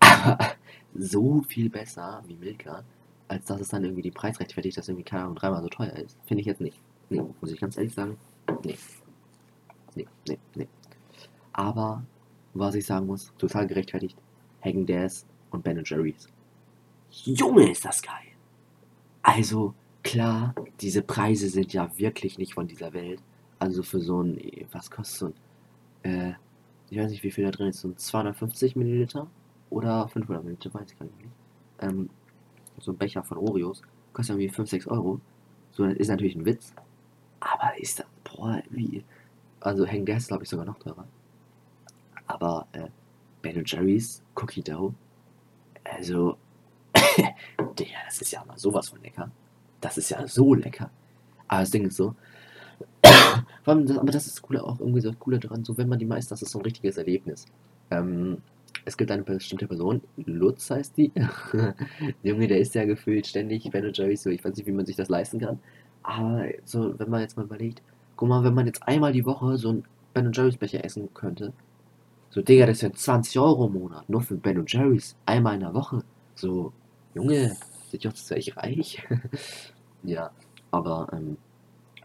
Aber 0.00 0.38
so 0.94 1.42
viel 1.42 1.70
besser 1.70 2.22
wie 2.26 2.36
Milka, 2.36 2.84
als 3.26 3.46
dass 3.46 3.60
es 3.60 3.68
dann 3.68 3.84
irgendwie 3.84 4.02
die 4.02 4.10
Preis 4.10 4.38
rechtfertigt, 4.38 4.76
dass 4.76 4.88
irgendwie, 4.88 5.04
keine 5.04 5.24
Ahnung, 5.24 5.36
dreimal 5.36 5.62
so 5.62 5.68
teuer 5.68 5.92
ist. 5.94 6.16
Finde 6.26 6.42
ich 6.42 6.46
jetzt 6.46 6.60
nicht. 6.60 6.78
Nee, 7.10 7.22
muss 7.40 7.50
ich 7.50 7.60
ganz 7.60 7.76
ehrlich 7.76 7.94
sagen. 7.94 8.16
Nee. 8.64 8.78
Nee, 9.94 10.06
nee, 10.28 10.38
nee. 10.54 10.68
Aber 11.52 12.04
was 12.58 12.74
ich 12.74 12.86
sagen 12.86 13.06
muss, 13.06 13.32
total 13.38 13.66
gerechtfertigt. 13.66 14.16
Hagen 14.64 14.86
Dazs 14.86 15.26
und 15.50 15.62
Ben 15.62 15.82
Jerry's. 15.84 16.28
Junge, 17.10 17.70
ist 17.70 17.84
das 17.84 18.02
geil! 18.02 18.14
Also, 19.22 19.74
klar, 20.02 20.54
diese 20.80 21.02
Preise 21.02 21.48
sind 21.48 21.72
ja 21.72 21.90
wirklich 21.98 22.38
nicht 22.38 22.54
von 22.54 22.66
dieser 22.66 22.92
Welt. 22.92 23.22
Also 23.58 23.82
für 23.82 24.00
so 24.00 24.22
ein, 24.22 24.40
was 24.72 24.90
kostet 24.90 25.18
so 25.18 25.26
ein, 25.26 25.34
äh, 26.30 26.32
ich 26.90 26.98
weiß 26.98 27.10
nicht, 27.10 27.22
wie 27.24 27.30
viel 27.30 27.44
da 27.44 27.50
drin 27.50 27.68
ist, 27.68 27.80
so 27.80 27.88
ein 27.88 27.96
250 27.96 28.76
Milliliter 28.76 29.26
oder 29.70 30.08
500 30.08 30.44
Milliliter, 30.44 30.72
weiß 30.72 30.92
ich 30.92 30.98
gar 30.98 31.06
nicht. 31.06 31.16
Ähm, 31.80 32.08
so 32.80 32.92
ein 32.92 32.96
Becher 32.96 33.22
von 33.24 33.38
Oreos 33.38 33.82
kostet 34.12 34.36
irgendwie 34.36 34.54
5, 34.54 34.70
6 34.70 34.86
Euro. 34.86 35.20
So, 35.72 35.84
das 35.86 35.96
ist 35.96 36.08
natürlich 36.08 36.36
ein 36.36 36.44
Witz. 36.44 36.72
Aber 37.40 37.78
ist 37.78 37.98
das, 37.98 38.06
boah, 38.24 38.62
wie, 38.70 39.04
also 39.60 39.86
Hang 39.86 40.04
Gas 40.04 40.28
glaube 40.28 40.44
ich 40.44 40.48
sogar 40.48 40.64
noch 40.64 40.78
teurer. 40.78 41.06
Aber 42.28 42.66
äh, 42.72 42.86
Ben 43.42 43.62
Jerry's 43.64 44.22
Cookie 44.36 44.62
Dough, 44.62 44.94
also, 45.84 46.36
der, 46.94 47.86
das 48.06 48.20
ist 48.20 48.30
ja 48.30 48.44
mal 48.44 48.58
sowas 48.58 48.88
von 48.88 49.02
lecker. 49.02 49.30
Das 49.80 49.98
ist 49.98 50.10
ja 50.10 50.26
so 50.26 50.54
lecker. 50.54 50.90
Aber 51.48 51.60
das 51.60 51.70
Ding 51.70 51.86
ist 51.86 51.96
so, 51.96 52.14
aber 53.64 54.12
das 54.12 54.26
ist 54.26 54.42
cool, 54.48 54.58
auch 54.58 54.78
irgendwie 54.80 55.00
so 55.00 55.12
cool 55.26 55.38
daran, 55.38 55.64
so 55.64 55.76
wenn 55.76 55.88
man 55.88 55.98
die 55.98 56.04
meist, 56.04 56.30
das 56.30 56.42
ist 56.42 56.50
so 56.50 56.58
ein 56.58 56.64
richtiges 56.64 56.98
Erlebnis. 56.98 57.46
Ähm, 57.90 58.38
es 58.84 58.96
gibt 58.96 59.10
eine 59.10 59.22
bestimmte 59.22 59.66
Person, 59.66 60.02
Lutz 60.16 60.70
heißt 60.70 60.96
die. 60.96 61.12
Junge, 62.22 62.48
der 62.48 62.58
ist 62.58 62.74
ja 62.74 62.84
gefühlt 62.84 63.26
ständig 63.26 63.68
Ben 63.70 63.92
Jerry's 63.92 64.22
so, 64.22 64.30
ich 64.30 64.44
weiß 64.44 64.56
nicht, 64.56 64.66
wie 64.66 64.72
man 64.72 64.86
sich 64.86 64.96
das 64.96 65.08
leisten 65.08 65.40
kann. 65.40 65.58
Aber 66.02 66.44
so, 66.64 66.98
wenn 66.98 67.10
man 67.10 67.20
jetzt 67.20 67.36
mal 67.36 67.44
überlegt, 67.44 67.82
guck 68.16 68.28
mal, 68.28 68.44
wenn 68.44 68.54
man 68.54 68.66
jetzt 68.66 68.82
einmal 68.82 69.12
die 69.12 69.26
Woche 69.26 69.58
so 69.58 69.72
ein 69.72 69.84
Ben 70.14 70.32
Jerry's 70.32 70.56
Becher 70.56 70.84
essen 70.84 71.12
könnte, 71.14 71.52
so, 72.30 72.42
Digga, 72.42 72.66
das 72.66 72.80
sind 72.80 72.98
20 72.98 73.38
Euro 73.38 73.66
im 73.66 73.72
Monat. 73.72 74.08
Nur 74.08 74.20
für 74.20 74.36
Ben 74.36 74.64
Jerry's. 74.66 75.16
Einmal 75.24 75.54
in 75.54 75.60
der 75.60 75.74
Woche. 75.74 76.04
So, 76.34 76.72
Junge, 77.14 77.56
sind 77.90 78.04
ich 78.04 78.08
auch 78.08 78.36
echt 78.36 78.56
reich? 78.56 79.02
ja, 80.02 80.30
aber, 80.70 81.08
ähm, 81.12 81.38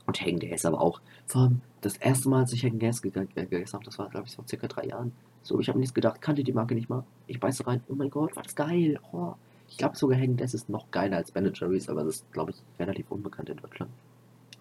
und 0.05 0.21
Hagen 0.21 0.41
ist 0.41 0.65
aber 0.65 0.81
auch, 0.81 1.01
vor 1.25 1.41
allem, 1.41 1.61
das 1.81 1.97
erste 1.97 2.29
Mal, 2.29 2.41
als 2.41 2.53
ich 2.53 2.63
Hagen 2.63 2.79
Gas 2.79 3.01
gegessen 3.01 3.73
habe, 3.73 3.85
das 3.85 3.99
war, 3.99 4.09
glaube 4.09 4.27
ich, 4.27 4.35
vor 4.35 4.47
circa 4.47 4.67
drei 4.67 4.85
Jahren. 4.85 5.11
So, 5.43 5.59
ich 5.59 5.67
habe 5.67 5.77
nichts 5.77 5.93
gedacht, 5.93 6.21
kannte 6.21 6.43
die 6.43 6.53
Marke 6.53 6.73
nicht 6.73 6.89
mal. 6.89 7.03
Ich 7.27 7.39
beiße 7.39 7.67
rein, 7.67 7.83
oh 7.89 7.95
mein 7.95 8.09
Gott, 8.09 8.35
war 8.35 8.43
das 8.43 8.55
geil. 8.55 8.99
Oh. 9.11 9.33
Ich 9.67 9.77
glaube 9.77 9.97
sogar 9.97 10.17
Hagen 10.17 10.37
Gas 10.37 10.53
ist 10.53 10.69
noch 10.69 10.89
geiler 10.91 11.17
als 11.17 11.31
Ben 11.31 11.51
Jerry's, 11.53 11.89
aber 11.89 12.03
das 12.03 12.15
ist, 12.15 12.31
glaube 12.31 12.51
ich, 12.51 12.57
relativ 12.79 13.11
unbekannt 13.11 13.49
in 13.49 13.57
Deutschland. 13.57 13.91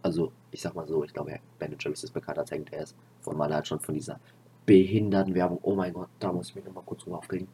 Also, 0.03 0.33
ich 0.51 0.61
sag 0.61 0.75
mal 0.75 0.89
so, 0.89 1.05
ich 1.05 1.13
glaube, 1.13 1.39
Ben 1.61 1.77
Jerry's 1.79 2.03
ist 2.03 2.13
bekannter 2.13 2.41
als 2.41 2.51
Hagen 2.51 2.65
Gas. 2.65 2.97
Von 3.21 3.37
man 3.37 3.55
halt 3.55 3.69
schon 3.69 3.79
von 3.79 3.95
dieser 3.95 4.19
behinderten 4.67 5.35
Werbung. 5.35 5.59
Oh 5.63 5.75
mein 5.75 5.93
Gott, 5.93 6.09
da 6.19 6.33
muss 6.33 6.51
ich 6.51 6.55
mich 6.55 6.65
nochmal 6.65 6.85
kurz 6.85 7.03
drüber 7.03 7.19
aufregen. 7.19 7.49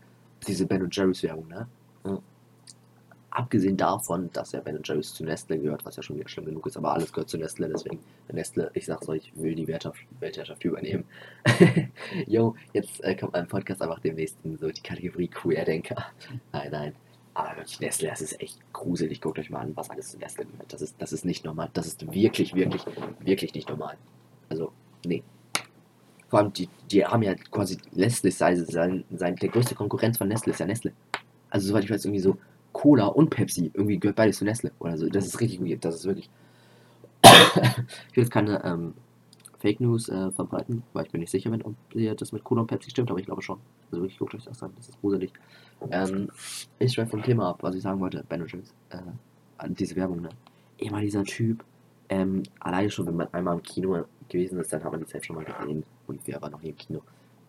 Diese 0.46 0.66
Ben 0.66 0.88
Jerry's 0.90 1.22
Werbung, 1.22 1.48
ne? 1.48 1.66
Ja. 2.04 2.18
Abgesehen 3.30 3.76
davon, 3.76 4.30
dass 4.32 4.52
ja 4.52 4.60
Ben 4.60 4.80
Jerry's 4.82 5.12
zu 5.14 5.24
Nestle 5.24 5.58
gehört, 5.58 5.84
was 5.84 5.96
ja 5.96 6.02
schon 6.02 6.16
wieder 6.16 6.28
schlimm 6.28 6.46
genug 6.46 6.66
ist, 6.66 6.76
aber 6.76 6.94
alles 6.94 7.12
gehört 7.12 7.28
zu 7.28 7.38
Nestle, 7.38 7.68
deswegen 7.68 8.00
Nestle, 8.32 8.70
ich 8.74 8.86
sag's 8.86 9.08
euch, 9.08 9.32
will 9.36 9.54
die 9.54 9.68
Weltherrschaft 9.68 10.64
übernehmen. 10.64 11.04
Jo, 12.26 12.54
jetzt 12.72 13.02
äh, 13.04 13.14
kommt 13.14 13.34
ein 13.34 13.46
Podcast 13.46 13.82
einfach 13.82 14.00
demnächst 14.00 14.38
in 14.44 14.56
so 14.56 14.70
die 14.70 14.80
Kategorie 14.80 15.28
Queerdenker. 15.28 16.06
Nein, 16.52 16.70
nein. 16.70 16.94
Aber 17.34 17.56
wirklich, 17.56 17.78
Nestle, 17.78 18.08
das 18.08 18.20
ist 18.20 18.40
echt 18.40 18.60
gruselig. 18.72 19.20
Guckt 19.20 19.38
euch 19.38 19.50
mal 19.50 19.60
an, 19.60 19.76
was 19.76 19.90
alles 19.90 20.10
zu 20.10 20.18
Nestle 20.18 20.44
gehört. 20.44 20.72
Das 20.72 20.82
ist, 20.82 20.96
das 20.98 21.12
ist 21.12 21.24
nicht 21.24 21.44
normal. 21.44 21.70
Das 21.72 21.86
ist 21.86 22.12
wirklich, 22.12 22.54
wirklich, 22.54 22.84
wirklich 23.20 23.54
nicht 23.54 23.68
normal. 23.68 23.96
Also, 24.48 24.72
nee, 25.04 25.22
vor 26.28 26.40
allem, 26.40 26.52
die, 26.52 26.68
die 26.90 27.04
haben 27.04 27.22
ja 27.22 27.34
quasi 27.34 27.78
Nestle, 27.92 28.30
sein, 28.30 28.64
sein, 28.64 29.04
sein, 29.10 29.36
der 29.36 29.48
größte 29.48 29.74
Konkurrenz 29.74 30.18
von 30.18 30.28
Nestle 30.28 30.52
ist 30.52 30.60
ja 30.60 30.66
Nestle. 30.66 30.92
Also, 31.50 31.68
soweit 31.68 31.84
ich 31.84 31.90
weiß, 31.90 32.04
irgendwie 32.04 32.20
so 32.20 32.36
Cola 32.72 33.06
und 33.06 33.30
Pepsi, 33.30 33.70
irgendwie 33.72 33.98
gehört 33.98 34.16
beides 34.16 34.38
zu 34.38 34.44
Nestle. 34.44 34.72
Oder 34.78 34.98
so. 34.98 35.08
Das 35.08 35.26
ist 35.26 35.40
richtig 35.40 35.60
weird, 35.60 35.84
das 35.84 35.96
ist 35.96 36.04
wirklich. 36.04 36.28
ich 37.24 38.16
will 38.16 38.24
jetzt 38.24 38.30
keine 38.30 38.62
ähm, 38.62 38.94
Fake 39.58 39.80
News 39.80 40.10
äh, 40.10 40.30
verbreiten, 40.30 40.82
weil 40.92 41.06
ich 41.06 41.10
bin 41.10 41.22
nicht 41.22 41.30
sicher, 41.30 41.50
wenn 41.50 41.62
ob 41.62 41.74
das 42.18 42.32
mit 42.32 42.44
Cola 42.44 42.60
und 42.60 42.66
Pepsi 42.66 42.90
stimmt, 42.90 43.10
aber 43.10 43.20
ich 43.20 43.26
glaube 43.26 43.42
schon. 43.42 43.58
Also, 43.90 44.02
wirklich, 44.02 44.18
guckt 44.18 44.34
euch 44.34 44.44
das 44.44 44.62
an, 44.62 44.72
das 44.76 44.90
ist 44.90 45.00
gruselig. 45.00 45.32
Ähm, 45.90 46.28
ich 46.78 46.92
schreibe 46.92 47.10
vom 47.10 47.22
Thema 47.22 47.50
ab, 47.50 47.58
was 47.62 47.74
ich 47.74 47.82
sagen 47.82 48.00
wollte, 48.00 48.22
Ben 48.28 48.42
äh, 48.42 48.98
an 49.56 49.74
diese 49.74 49.96
Werbung, 49.96 50.20
ne? 50.20 50.28
Immer 50.76 51.00
dieser 51.00 51.24
Typ, 51.24 51.64
ähm, 52.08 52.42
alleine 52.60 52.90
schon, 52.90 53.06
wenn 53.06 53.16
man 53.16 53.28
einmal 53.32 53.56
im 53.56 53.62
Kino 53.62 54.04
gewesen 54.28 54.58
ist, 54.60 54.72
dann 54.72 54.82
hat 54.82 54.90
man 54.90 55.00
die 55.00 55.06
Zeit 55.06 55.24
schon 55.24 55.36
mal 55.36 55.44
gesehen. 55.44 55.84
Und 56.06 56.26
wir 56.26 56.40
waren 56.40 56.52
noch 56.52 56.62
nie 56.62 56.70
im 56.70 56.76
Kino. 56.76 57.00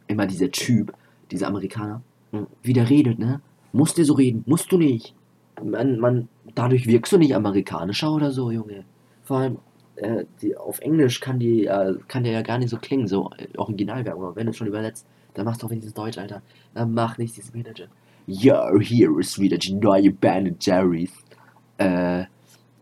Immer 0.07 0.25
dieser 0.25 0.51
Typ, 0.51 0.93
dieser 1.31 1.47
Amerikaner, 1.47 2.01
hm, 2.31 2.47
wie 2.63 2.73
der 2.73 2.89
redet, 2.89 3.19
ne? 3.19 3.41
Musst 3.71 3.97
du 3.97 4.03
so 4.03 4.13
reden? 4.13 4.43
Musst 4.47 4.71
du 4.71 4.77
nicht. 4.77 5.15
Man, 5.63 5.99
man, 5.99 6.29
dadurch 6.55 6.87
wirkst 6.87 7.13
du 7.13 7.17
nicht 7.17 7.35
amerikanischer 7.35 8.11
oder 8.11 8.31
so, 8.31 8.49
Junge. 8.51 8.85
Vor 9.23 9.37
allem, 9.37 9.57
äh, 9.95 10.25
die, 10.41 10.57
auf 10.57 10.79
Englisch 10.79 11.19
kann 11.19 11.39
die, 11.39 11.65
äh, 11.65 11.95
kann 12.07 12.23
der 12.23 12.33
ja 12.33 12.41
gar 12.41 12.57
nicht 12.57 12.69
so 12.69 12.77
klingen, 12.77 13.07
so 13.07 13.29
äh, 13.37 13.57
Originalwerbung. 13.57 14.23
Aber 14.23 14.35
wenn 14.35 14.45
du 14.45 14.51
es 14.51 14.57
schon 14.57 14.67
übersetzt, 14.67 15.05
dann 15.33 15.45
machst 15.45 15.61
du 15.61 15.67
auch 15.67 15.71
wenigstens 15.71 15.93
Deutsch, 15.93 16.17
Alter. 16.17 16.41
Dann 16.73 16.93
mach 16.93 17.17
nicht 17.17 17.35
dieses 17.37 17.53
Manager. 17.53 17.87
Yo, 18.25 18.79
here 18.79 19.19
is 19.19 19.39
wieder 19.39 19.57
die 19.57 19.73
neue 19.73 20.11
Ben 20.11 20.55
Jerry's. 20.59 21.13
Äh, 21.77 22.25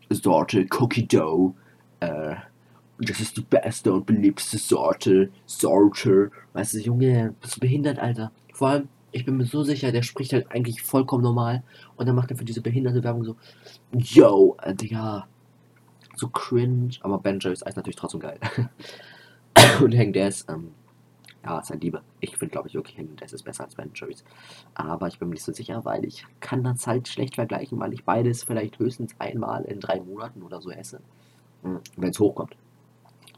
Sorte 0.10 0.66
Cookie 0.72 1.08
Dough. 1.08 1.54
Äh, 2.00 2.36
das 3.00 3.20
ist 3.20 3.38
die 3.38 3.42
beste 3.42 3.94
und 3.94 4.06
beliebteste 4.06 4.58
Sorte. 4.58 5.30
Sorte. 5.46 6.32
Weißt 6.54 6.74
du, 6.74 6.80
Junge, 6.80 7.36
bist 7.42 7.58
du 7.58 7.60
behindert, 7.60 8.00
Alter? 8.00 8.32
Vor 8.54 8.70
allem, 8.70 8.90
ich 9.12 9.26
bin 9.26 9.38
mir 9.38 9.46
so 9.46 9.64
sicher, 9.64 9.92
der 9.92 10.02
spricht 10.02 10.34
halt 10.34 10.52
eigentlich 10.52 10.82
vollkommen 10.82 11.24
normal. 11.24 11.64
Und 11.96 12.08
dann 12.08 12.16
macht 12.16 12.32
er 12.32 12.38
für 12.38 12.46
diese 12.46 12.62
behinderte 12.62 13.04
Werbung 13.04 13.24
so, 13.24 13.36
yo, 13.92 14.58
äh, 14.62 14.74
Digga. 14.74 15.28
So 16.16 16.28
cringe. 16.30 16.96
Aber 17.02 17.20
Ben 17.20 17.40
Jerry's 17.40 17.66
Eis 17.66 17.76
natürlich 17.76 17.96
trotzdem 17.96 18.20
geil. 18.20 18.40
und 19.82 19.96
Hank 19.96 20.14
Des, 20.14 20.46
ähm, 20.50 20.72
ja, 21.46 21.62
sein 21.64 21.80
Liebe. 21.80 22.02
Ich 22.20 22.38
finde, 22.38 22.52
glaube 22.52 22.68
ich, 22.68 22.74
wirklich 22.74 22.98
Hank 22.98 23.16
Des 23.18 23.34
ist 23.34 23.44
besser 23.44 23.66
als 23.66 23.76
Ben 23.76 23.92
Jerry's. 23.94 24.24
Aber 24.74 25.08
ich 25.08 25.20
bin 25.20 25.30
mir 25.30 25.36
nicht 25.36 25.44
so 25.44 25.54
sicher, 25.54 25.86
weil 25.86 26.04
ich 26.06 26.26
kann 26.40 26.64
das 26.64 26.88
halt 26.88 27.08
schlecht 27.08 27.36
vergleichen, 27.36 27.80
weil 27.80 27.94
ich 27.94 28.04
beides 28.04 28.44
vielleicht 28.44 28.80
höchstens 28.80 29.16
einmal 29.20 29.66
in 29.66 29.80
drei 29.80 30.00
Monaten 30.02 30.42
oder 30.42 30.62
so 30.62 30.72
esse. 30.72 31.00
Hm, 31.64 31.80
Wenn 31.96 32.10
es 32.10 32.20
hochkommt. 32.20 32.56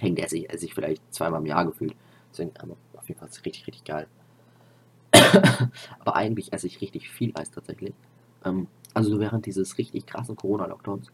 Hank 0.01 0.15
Des 0.15 0.33
esse 0.33 0.65
ich 0.65 0.73
vielleicht 0.73 1.01
zweimal 1.13 1.41
im 1.41 1.45
Jahr 1.45 1.65
gefühlt. 1.65 1.95
Deswegen, 2.31 2.51
aber 2.59 2.75
auf 2.95 3.07
jeden 3.07 3.19
Fall 3.19 3.29
ist 3.29 3.37
es 3.37 3.45
richtig, 3.45 3.67
richtig 3.67 3.83
geil. 3.83 4.07
aber 5.99 6.15
eigentlich 6.15 6.53
esse 6.53 6.67
ich 6.67 6.81
richtig 6.81 7.09
viel 7.09 7.31
Eis 7.35 7.51
tatsächlich. 7.51 7.93
Ähm, 8.45 8.67
also 8.93 9.19
während 9.19 9.45
dieses 9.45 9.77
richtig 9.77 10.05
krassen 10.05 10.35
Corona-Lockdowns 10.35 11.11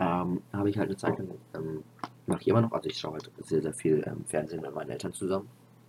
ähm, 0.00 0.42
habe 0.52 0.70
ich 0.70 0.78
halt 0.78 0.88
eine 0.88 0.96
Zeit 0.96 1.18
lang, 1.18 1.28
ähm, 1.54 1.84
mache 2.26 2.40
ich 2.40 2.48
immer 2.48 2.60
noch, 2.60 2.72
also 2.72 2.88
ich 2.88 2.98
schaue 2.98 3.14
halt 3.14 3.30
sehr, 3.42 3.62
sehr 3.62 3.74
viel 3.74 4.02
ähm, 4.06 4.24
Fernsehen 4.26 4.60
mit 4.62 4.74
meinen 4.74 4.90
Eltern 4.90 5.12
zusammen. 5.12 5.48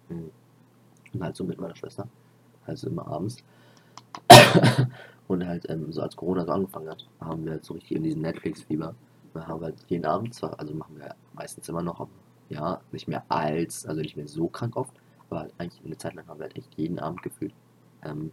Mhm. 0.09 0.31
Und 1.13 1.23
halt 1.23 1.35
so 1.35 1.43
mit 1.43 1.59
meiner 1.59 1.75
Schwester. 1.75 2.07
Also 2.65 2.87
immer 2.87 3.07
abends. 3.07 3.37
und 5.27 5.45
halt 5.45 5.69
ähm, 5.69 5.91
so 5.91 6.01
als 6.01 6.15
Corona 6.15 6.45
so 6.45 6.51
angefangen 6.51 6.89
hat, 6.89 7.07
haben 7.19 7.45
wir 7.45 7.53
halt 7.53 7.65
so 7.65 7.73
richtig 7.73 7.97
in 7.97 8.03
diesem 8.03 8.21
Netflix-Fieber. 8.21 8.95
Wir 9.35 9.47
haben 9.47 9.61
halt 9.63 9.75
jeden 9.87 10.05
Abend 10.05 10.33
zwar, 10.33 10.59
also 10.59 10.73
machen 10.73 10.97
wir 10.97 11.15
meistens 11.33 11.67
immer 11.69 11.83
noch, 11.83 12.07
ja, 12.49 12.81
nicht 12.91 13.07
mehr 13.07 13.23
als, 13.29 13.85
also 13.85 14.01
nicht 14.01 14.17
mehr 14.17 14.27
so 14.27 14.47
krank 14.47 14.75
oft, 14.75 14.93
aber 15.29 15.41
halt 15.41 15.53
eigentlich 15.57 15.83
eine 15.85 15.97
Zeit 15.97 16.13
lang 16.15 16.27
haben 16.27 16.39
wir 16.39 16.45
halt 16.45 16.57
echt 16.57 16.73
jeden 16.75 16.99
Abend 16.99 17.21
gefühlt 17.21 17.53
ähm, 18.03 18.31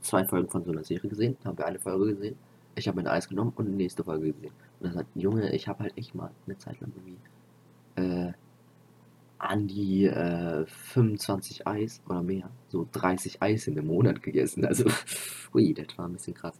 zwei 0.00 0.24
Folgen 0.24 0.48
von 0.48 0.64
so 0.64 0.72
einer 0.72 0.84
Serie 0.84 1.10
gesehen, 1.10 1.36
haben 1.44 1.58
wir 1.58 1.66
eine 1.66 1.78
Folge 1.78 2.14
gesehen. 2.14 2.36
Ich 2.74 2.88
habe 2.88 3.00
ein 3.00 3.06
Eis 3.06 3.28
genommen 3.28 3.52
und 3.56 3.66
eine 3.66 3.76
nächste 3.76 4.04
Folge 4.04 4.32
gesehen. 4.32 4.52
Und 4.80 4.86
dann 4.86 4.94
sagt, 4.94 5.08
Junge, 5.14 5.52
ich 5.52 5.66
habe 5.68 5.82
halt 5.82 5.98
echt 5.98 6.14
mal 6.14 6.30
eine 6.46 6.56
Zeit 6.58 6.80
lang 6.80 6.92
irgendwie 6.96 7.18
äh, 7.96 8.32
an 9.38 9.66
die 9.66 10.06
äh, 10.06 10.64
25 10.66 11.66
Eis 11.66 12.00
oder 12.08 12.22
mehr, 12.22 12.50
so 12.68 12.86
30 12.92 13.42
Eis 13.42 13.66
in 13.66 13.78
einem 13.78 13.88
Monat 13.88 14.22
gegessen. 14.22 14.64
Also, 14.64 14.84
ui, 15.54 15.74
das 15.74 15.86
war 15.98 16.06
ein 16.06 16.12
bisschen 16.12 16.34
krass. 16.34 16.58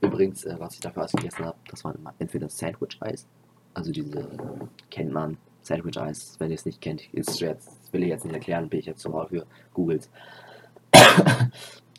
Übrigens, 0.00 0.44
äh, 0.44 0.56
was 0.58 0.74
ich 0.74 0.80
dafür 0.80 1.04
Eis 1.04 1.12
gegessen 1.12 1.44
habe, 1.44 1.56
das 1.68 1.84
war 1.84 1.94
entweder 2.18 2.48
Sandwich-Eis, 2.48 3.26
also 3.74 3.92
diese, 3.92 4.20
äh, 4.20 4.66
kennt 4.90 5.12
man, 5.12 5.38
Sandwich-Eis, 5.62 6.36
wenn 6.38 6.50
ihr 6.50 6.54
es 6.54 6.66
nicht 6.66 6.80
kennt, 6.80 7.12
ist 7.12 7.40
jetzt, 7.40 7.92
will 7.92 8.02
ich 8.02 8.08
jetzt 8.08 8.24
nicht 8.24 8.34
erklären, 8.34 8.68
bin 8.68 8.80
ich 8.80 8.86
jetzt 8.86 9.00
zum 9.00 9.12
Mal 9.12 9.26
für 9.26 9.46
Googles. 9.74 10.08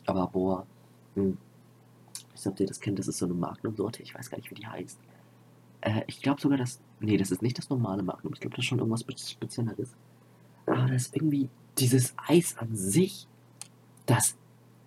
Aber 0.06 0.26
boah, 0.28 0.66
hm. 1.14 1.36
ich 2.34 2.42
glaube, 2.42 2.62
ihr 2.62 2.66
das 2.66 2.80
kennt, 2.80 2.98
das 2.98 3.08
ist 3.08 3.18
so 3.18 3.26
eine 3.26 3.34
Magnum-Sorte, 3.34 4.02
ich 4.02 4.14
weiß 4.14 4.30
gar 4.30 4.38
nicht, 4.38 4.50
wie 4.50 4.54
die 4.54 4.66
heißt. 4.66 4.98
Äh, 5.82 6.02
ich 6.06 6.22
glaube 6.22 6.40
sogar, 6.40 6.56
dass, 6.56 6.80
nee, 7.00 7.16
das 7.16 7.30
ist 7.30 7.42
nicht 7.42 7.58
das 7.58 7.68
normale 7.68 8.02
Magnum, 8.02 8.32
ich 8.32 8.40
glaube, 8.40 8.56
das 8.56 8.64
ist 8.64 8.68
schon 8.68 8.78
irgendwas 8.78 9.00
Spezielleres. 9.02 9.94
Aber 10.66 10.86
das 10.86 11.02
ist 11.02 11.16
irgendwie, 11.16 11.50
dieses 11.78 12.14
Eis 12.26 12.56
an 12.58 12.74
sich, 12.74 13.28
das, 14.06 14.36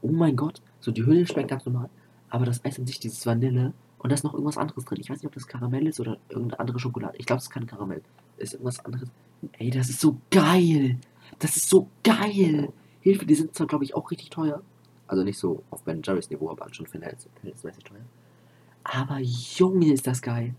oh 0.01 0.11
mein 0.11 0.35
Gott, 0.35 0.61
so 0.79 0.91
die 0.91 1.05
Hülle 1.05 1.25
schmeckt 1.27 1.49
ganz 1.49 1.65
normal, 1.65 1.89
aber 2.31 2.45
das 2.45 2.65
Eis 2.65 2.79
an 2.79 2.87
sich, 2.87 2.99
dieses 2.99 3.25
Vanille, 3.25 3.73
und 3.99 4.09
da 4.09 4.15
ist 4.15 4.23
noch 4.23 4.33
irgendwas 4.33 4.57
anderes 4.57 4.83
drin. 4.85 4.97
Ich 4.99 5.11
weiß 5.11 5.17
nicht, 5.17 5.27
ob 5.27 5.33
das 5.35 5.45
Karamell 5.45 5.85
ist 5.85 5.99
oder 5.99 6.17
irgendeine 6.29 6.59
andere 6.59 6.79
Schokolade. 6.79 7.15
Ich 7.19 7.27
glaube, 7.27 7.37
es 7.37 7.43
ist 7.43 7.51
kein 7.51 7.67
Karamell. 7.67 8.01
Es 8.37 8.45
ist 8.45 8.53
irgendwas 8.53 8.83
anderes. 8.83 9.09
Ey, 9.59 9.69
das 9.69 9.89
ist 9.89 9.99
so 9.99 10.17
geil. 10.31 10.97
Das 11.37 11.55
ist 11.55 11.69
so 11.69 11.87
geil. 12.03 12.73
Hilfe, 13.01 13.27
die 13.27 13.35
sind 13.35 13.53
zwar, 13.53 13.67
glaube 13.67 13.83
ich, 13.83 13.93
auch 13.93 14.09
richtig 14.09 14.31
teuer. 14.31 14.63
Also 15.05 15.23
nicht 15.23 15.37
so 15.37 15.61
auf 15.69 15.83
Ben 15.83 16.01
Jerry's 16.03 16.31
Niveau, 16.31 16.49
aber 16.49 16.73
schon 16.73 16.87
verhältnismäßig 16.87 17.83
teuer. 17.83 18.01
Aber 18.83 19.19
Junge, 19.19 19.93
ist 19.93 20.07
das 20.07 20.23
geil. 20.23 20.55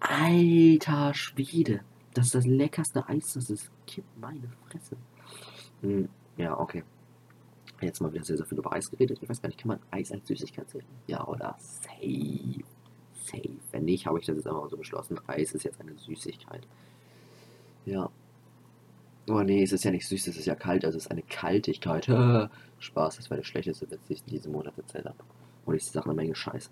Alter 0.00 1.12
Schwede. 1.12 1.80
Das 2.14 2.26
ist 2.26 2.34
das 2.34 2.46
leckerste 2.46 3.06
Eis, 3.08 3.34
das 3.34 3.50
es 3.50 3.70
gibt. 3.84 4.08
Meine 4.18 4.48
Fresse. 4.68 4.96
Hm, 5.82 6.08
ja, 6.38 6.58
okay. 6.58 6.82
Jetzt 7.80 8.00
mal 8.00 8.12
wieder 8.12 8.24
sehr, 8.24 8.36
sehr 8.36 8.46
viel 8.46 8.58
über 8.58 8.72
Eis 8.72 8.90
geredet. 8.90 9.18
Ich 9.22 9.28
weiß 9.28 9.40
gar 9.40 9.48
nicht, 9.48 9.58
kann 9.58 9.68
man 9.68 9.80
Eis 9.90 10.12
als 10.12 10.26
Süßigkeit 10.26 10.68
sehen? 10.68 10.84
Ja, 11.06 11.26
oder? 11.26 11.56
Safe. 11.58 12.64
Safe. 13.14 13.56
Wenn 13.70 13.84
nicht, 13.84 14.06
habe 14.06 14.18
ich 14.18 14.26
das 14.26 14.36
jetzt 14.36 14.46
einfach 14.46 14.62
mal 14.62 14.68
so 14.68 14.76
beschlossen. 14.76 15.18
Eis 15.26 15.52
ist 15.52 15.64
jetzt 15.64 15.80
eine 15.80 15.96
Süßigkeit. 15.96 16.66
Ja. 17.86 18.10
Oh 19.28 19.40
nee, 19.42 19.62
es 19.62 19.72
ist 19.72 19.84
ja 19.84 19.90
nicht 19.90 20.06
süß, 20.06 20.26
es 20.26 20.36
ist 20.36 20.46
ja 20.46 20.54
kalt, 20.54 20.84
also 20.84 20.98
es 20.98 21.04
ist 21.04 21.10
eine 21.10 21.22
Kaltigkeit. 21.22 22.06
Spaß, 22.78 23.16
das 23.16 23.30
war 23.30 23.36
der 23.36 23.44
schlechteste 23.44 23.90
Witz, 23.90 24.00
den 24.06 24.16
ich 24.16 24.24
diesen 24.24 24.52
Monat 24.52 24.76
erzählt 24.76 25.04
habe. 25.04 25.18
Und 25.66 25.74
ich 25.74 25.84
sage 25.84 26.06
eine 26.06 26.14
Menge 26.14 26.34
Scheiße. 26.34 26.70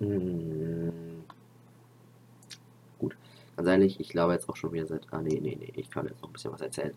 Mm. 0.00 1.22
Gut. 2.98 3.16
Ganz 3.56 3.68
ehrlich, 3.68 4.00
ich 4.00 4.08
glaube 4.08 4.32
jetzt 4.32 4.48
auch 4.48 4.56
schon 4.56 4.72
wieder 4.72 4.86
seit. 4.86 5.06
Ah, 5.12 5.20
nee, 5.20 5.38
nee, 5.40 5.56
nee, 5.58 5.72
ich 5.76 5.90
kann 5.90 6.06
jetzt 6.06 6.22
noch 6.22 6.30
ein 6.30 6.32
bisschen 6.32 6.52
was 6.52 6.62
erzählen. 6.62 6.94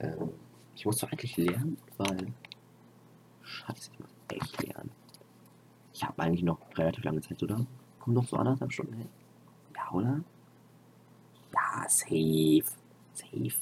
Ähm, 0.00 0.30
ich 0.74 0.84
muss 0.84 0.98
doch 0.98 1.10
eigentlich 1.10 1.36
lernen, 1.36 1.78
weil. 1.96 2.26
Scheiße, 3.44 3.90
ich 3.92 4.00
muss 4.00 4.10
echt 4.28 4.62
lernen. 4.62 4.90
Ich 5.92 6.02
habe 6.02 6.20
eigentlich 6.22 6.42
noch 6.42 6.58
relativ 6.76 7.04
lange 7.04 7.20
Zeit, 7.20 7.42
oder? 7.42 7.64
Kommt 8.00 8.16
noch 8.16 8.26
so 8.26 8.36
anderthalb 8.36 8.72
Stunden 8.72 8.94
hin? 8.94 9.08
Ja, 9.76 9.92
oder? 9.92 10.20
Ja, 11.52 11.88
safe. 11.88 12.64
Safe. 13.12 13.54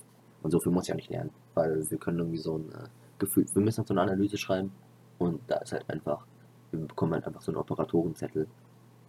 Und 0.43 0.51
so 0.51 0.59
viel 0.59 0.73
muss 0.73 0.87
ich 0.87 0.93
auch 0.93 0.97
nicht 0.97 1.11
lernen, 1.11 1.31
weil 1.55 1.89
wir 1.91 1.99
können 1.99 2.19
irgendwie 2.19 2.39
so 2.39 2.57
ein 2.57 2.73
äh, 2.73 2.89
Gefühl, 3.19 3.47
wir 3.53 3.63
müssen 3.63 3.85
so 3.85 3.95
eine 3.95 4.03
Analyse 4.03 4.39
schreiben 4.39 4.73
und 5.19 5.41
da 5.47 5.59
ist 5.59 5.73
halt 5.73 5.89
einfach, 5.91 6.27
wir 6.71 6.81
bekommen 6.81 7.13
halt 7.13 7.27
einfach 7.27 7.43
so 7.43 7.53
einen 7.53 7.59
Operatorenzettel 7.59 8.49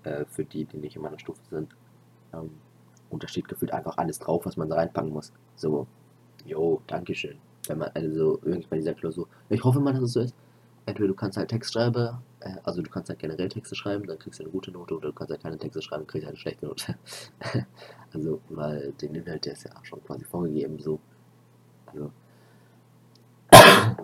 äh, 0.03 0.25
für 0.25 0.45
die, 0.45 0.65
die 0.65 0.77
nicht 0.77 0.95
in 0.95 1.01
meiner 1.01 1.17
Stufe 1.17 1.41
sind. 1.49 1.75
Ähm, 2.33 2.51
und 3.09 3.23
da 3.23 3.27
steht 3.27 3.47
gefühlt 3.47 3.71
einfach 3.71 3.97
alles 3.97 4.19
drauf, 4.19 4.45
was 4.45 4.57
man 4.57 4.69
da 4.69 4.75
reinpacken 4.75 5.11
muss. 5.11 5.31
So, 5.55 5.87
jo, 6.45 6.81
Dankeschön. 6.87 7.37
Wenn 7.67 7.77
man, 7.77 7.91
also 7.93 8.39
irgendwie 8.43 8.67
bei 8.67 8.77
dieser 8.77 8.93
Klausur. 8.93 9.27
Ich 9.49 9.63
hoffe 9.63 9.79
mal, 9.79 9.93
dass 9.93 10.03
es 10.03 10.13
so 10.13 10.19
ist. 10.19 10.35
Entweder 10.85 11.07
du 11.07 11.15
kannst 11.15 11.37
halt 11.37 11.49
Text 11.49 11.73
schreiben, 11.73 12.17
äh, 12.41 12.55
also 12.63 12.81
du 12.81 12.89
kannst 12.89 13.09
halt 13.09 13.19
generell 13.19 13.47
Texte 13.49 13.75
schreiben, 13.75 14.05
dann 14.05 14.19
kriegst 14.19 14.39
du 14.39 14.43
eine 14.43 14.51
gute 14.51 14.71
Note, 14.71 14.95
oder 14.95 15.09
du 15.09 15.13
kannst 15.13 15.31
halt 15.31 15.41
keine 15.41 15.57
Texte 15.57 15.81
schreiben, 15.81 16.05
kriegst 16.05 16.25
halt 16.25 16.35
eine 16.35 16.41
schlechte 16.41 16.65
Note. 16.65 16.95
also, 18.13 18.41
weil 18.49 18.91
den 18.93 19.15
Inhalt, 19.15 19.45
der 19.45 19.53
ist 19.53 19.63
ja 19.63 19.71
schon 19.83 20.03
quasi 20.03 20.25
vorgegeben, 20.25 20.77
so. 20.79 20.99
Also. 21.85 22.11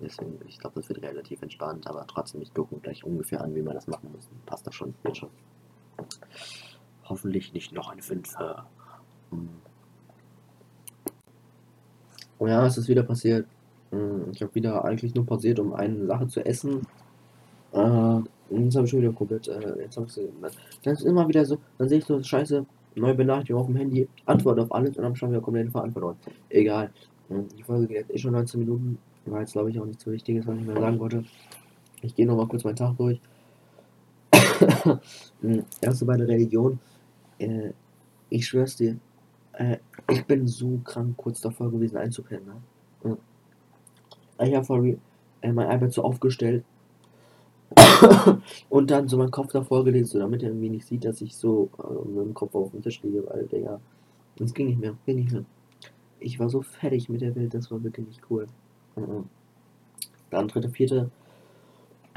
Deswegen, 0.00 0.38
ich 0.46 0.58
glaube, 0.58 0.80
das 0.80 0.88
wird 0.88 1.02
relativ 1.02 1.42
entspannt, 1.42 1.86
aber 1.88 2.06
trotzdem, 2.06 2.40
ich 2.40 2.54
gucke 2.54 2.76
gleich 2.76 3.02
ungefähr 3.04 3.42
an, 3.42 3.54
wie 3.54 3.62
man 3.62 3.74
das 3.74 3.88
machen 3.88 4.12
muss. 4.12 4.28
Passt 4.46 4.66
das 4.66 4.74
schon, 4.74 4.94
wird 5.02 5.16
schon. 5.16 5.30
Hoffentlich 7.04 7.52
nicht 7.52 7.72
noch 7.72 7.92
5. 7.98 8.36
Hm. 9.30 9.48
Oh 12.38 12.46
ja, 12.46 12.64
es 12.64 12.78
ist 12.78 12.86
wieder 12.86 13.02
passiert. 13.02 13.48
Hm, 13.90 14.30
Ich 14.32 14.42
habe 14.42 14.54
wieder 14.54 14.84
eigentlich 14.84 15.14
nur 15.14 15.26
pausiert, 15.26 15.58
um 15.58 15.72
eine 15.72 16.06
Sache 16.06 16.26
zu 16.28 16.44
essen. 16.44 16.86
Äh, 17.72 17.80
und 17.80 18.64
jetzt 18.64 18.76
habe 18.76 18.84
ich 18.86 18.90
schon 18.90 19.00
wieder 19.02 19.12
komplett. 19.12 19.48
Äh, 19.48 19.82
jetzt 19.82 19.96
habe 19.96 20.06
ich 20.06 20.12
sie. 20.14 20.28
Dann 20.82 20.94
ist 20.94 21.02
immer 21.04 21.28
wieder 21.28 21.44
so, 21.44 21.58
dann 21.78 21.88
sehe 21.88 21.98
ich 21.98 22.04
so 22.04 22.22
Scheiße, 22.22 22.64
neue 22.96 23.14
Benachrichtigung 23.14 23.60
auf 23.62 23.66
dem 23.68 23.76
Handy, 23.76 24.08
Antwort 24.26 24.58
auf 24.60 24.72
alles 24.72 24.96
und 24.96 25.02
dann 25.04 25.16
schon 25.16 25.30
wieder 25.30 25.40
komplett 25.40 25.70
verloren. 25.72 26.16
Egal. 26.50 26.90
Hm, 27.28 27.46
Die 27.56 27.62
Folge 27.62 27.86
geht 27.88 27.96
jetzt 27.98 28.14
eh 28.14 28.18
schon 28.18 28.32
19 28.32 28.60
Minuten. 28.60 28.98
War 29.26 29.40
jetzt 29.40 29.52
glaube 29.52 29.70
ich 29.70 29.78
auch 29.80 29.84
nicht 29.86 30.00
so 30.00 30.10
wichtig, 30.10 30.46
was 30.46 30.56
ich 30.58 30.64
mehr 30.64 30.80
sagen 30.80 30.98
wollte. 30.98 31.24
Ich 32.02 32.14
gehe 32.14 32.26
nochmal 32.26 32.46
kurz 32.48 32.64
meinen 32.64 32.76
Tag 32.76 32.96
durch. 32.96 33.20
Hm, 35.40 35.64
Erste 35.80 36.04
bei 36.04 36.16
der 36.16 36.26
Religion. 36.28 36.78
Äh, 37.38 37.70
ich 38.30 38.46
schwör's 38.46 38.76
dir, 38.76 38.96
äh, 39.52 39.76
ich 40.10 40.24
bin 40.26 40.46
so 40.48 40.80
krank 40.84 41.16
kurz 41.16 41.40
davor 41.40 41.70
gewesen 41.70 41.96
einzupennen. 41.96 42.46
Ne? 43.04 43.16
Ich 44.40 44.54
habe 44.54 44.64
vor 44.64 44.82
real, 44.82 44.98
äh, 45.42 45.52
mein 45.52 45.70
iPad 45.70 45.92
so 45.92 46.02
aufgestellt 46.02 46.64
und 48.68 48.90
dann 48.90 49.08
so 49.08 49.16
meinen 49.16 49.30
Kopf 49.30 49.52
davor 49.52 49.84
gelegt, 49.84 50.08
so 50.08 50.18
damit 50.18 50.42
er 50.42 50.50
irgendwie 50.50 50.70
nicht 50.70 50.86
sieht, 50.86 51.04
dass 51.04 51.20
ich 51.20 51.36
so 51.36 51.70
äh, 51.78 52.08
mit 52.08 52.26
dem 52.26 52.34
Kopf 52.34 52.54
auf 52.54 52.70
dem 52.70 52.82
Tisch 52.82 53.02
liege, 53.02 53.24
weil, 53.26 53.46
Digga, 53.46 53.80
das 54.36 54.54
ging 54.54 54.68
nicht 54.68 54.80
mehr, 54.80 54.94
ging 55.06 55.16
nicht 55.16 55.32
mehr. 55.32 55.44
Ich 56.20 56.38
war 56.38 56.48
so 56.48 56.62
fertig 56.62 57.08
mit 57.08 57.20
der 57.20 57.34
Welt, 57.34 57.54
das 57.54 57.70
war 57.70 57.82
wirklich 57.82 58.06
nicht 58.06 58.22
cool. 58.30 58.46
Mhm. 58.96 59.24
Dann 60.30 60.48
dritte, 60.48 60.68
vierte 60.68 61.10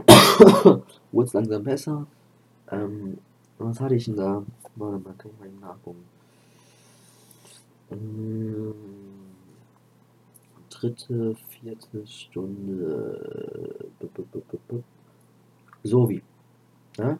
wurde 1.11 1.27
es 1.27 1.33
langsam 1.33 1.63
besser. 1.63 2.07
Ähm, 2.71 3.17
was 3.57 3.79
hatte 3.79 3.95
ich 3.95 4.05
denn 4.05 4.15
da? 4.15 4.43
Warte 4.75 4.99
mal, 4.99 5.13
kann 5.17 5.31
ich 5.31 5.39
mal 5.39 5.47
eben 5.47 5.59
nachgucken. 5.59 6.03
Ähm, 7.91 8.73
dritte, 10.81 11.35
vierte 11.49 12.07
Stunde. 12.07 13.75
So 15.83 16.09
wie. 16.09 16.23
Ja? 16.97 17.19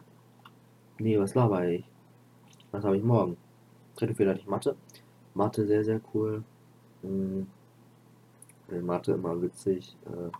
Nee, 0.98 1.18
was 1.18 1.34
laber 1.34 1.66
ich? 1.68 1.84
Was 2.70 2.84
habe 2.84 2.96
ich 2.96 3.02
morgen? 3.02 3.36
Dritte 3.96 4.14
Fehler 4.14 4.30
hatte 4.32 4.40
ich 4.40 4.46
Mathe. 4.46 4.76
Mathe 5.34 5.66
sehr, 5.66 5.84
sehr 5.84 6.00
cool. 6.12 6.42
Mhm. 7.02 7.46
Mathe 8.82 9.12
immer 9.12 9.40
witzig. 9.40 9.96
Äh, 10.06 10.30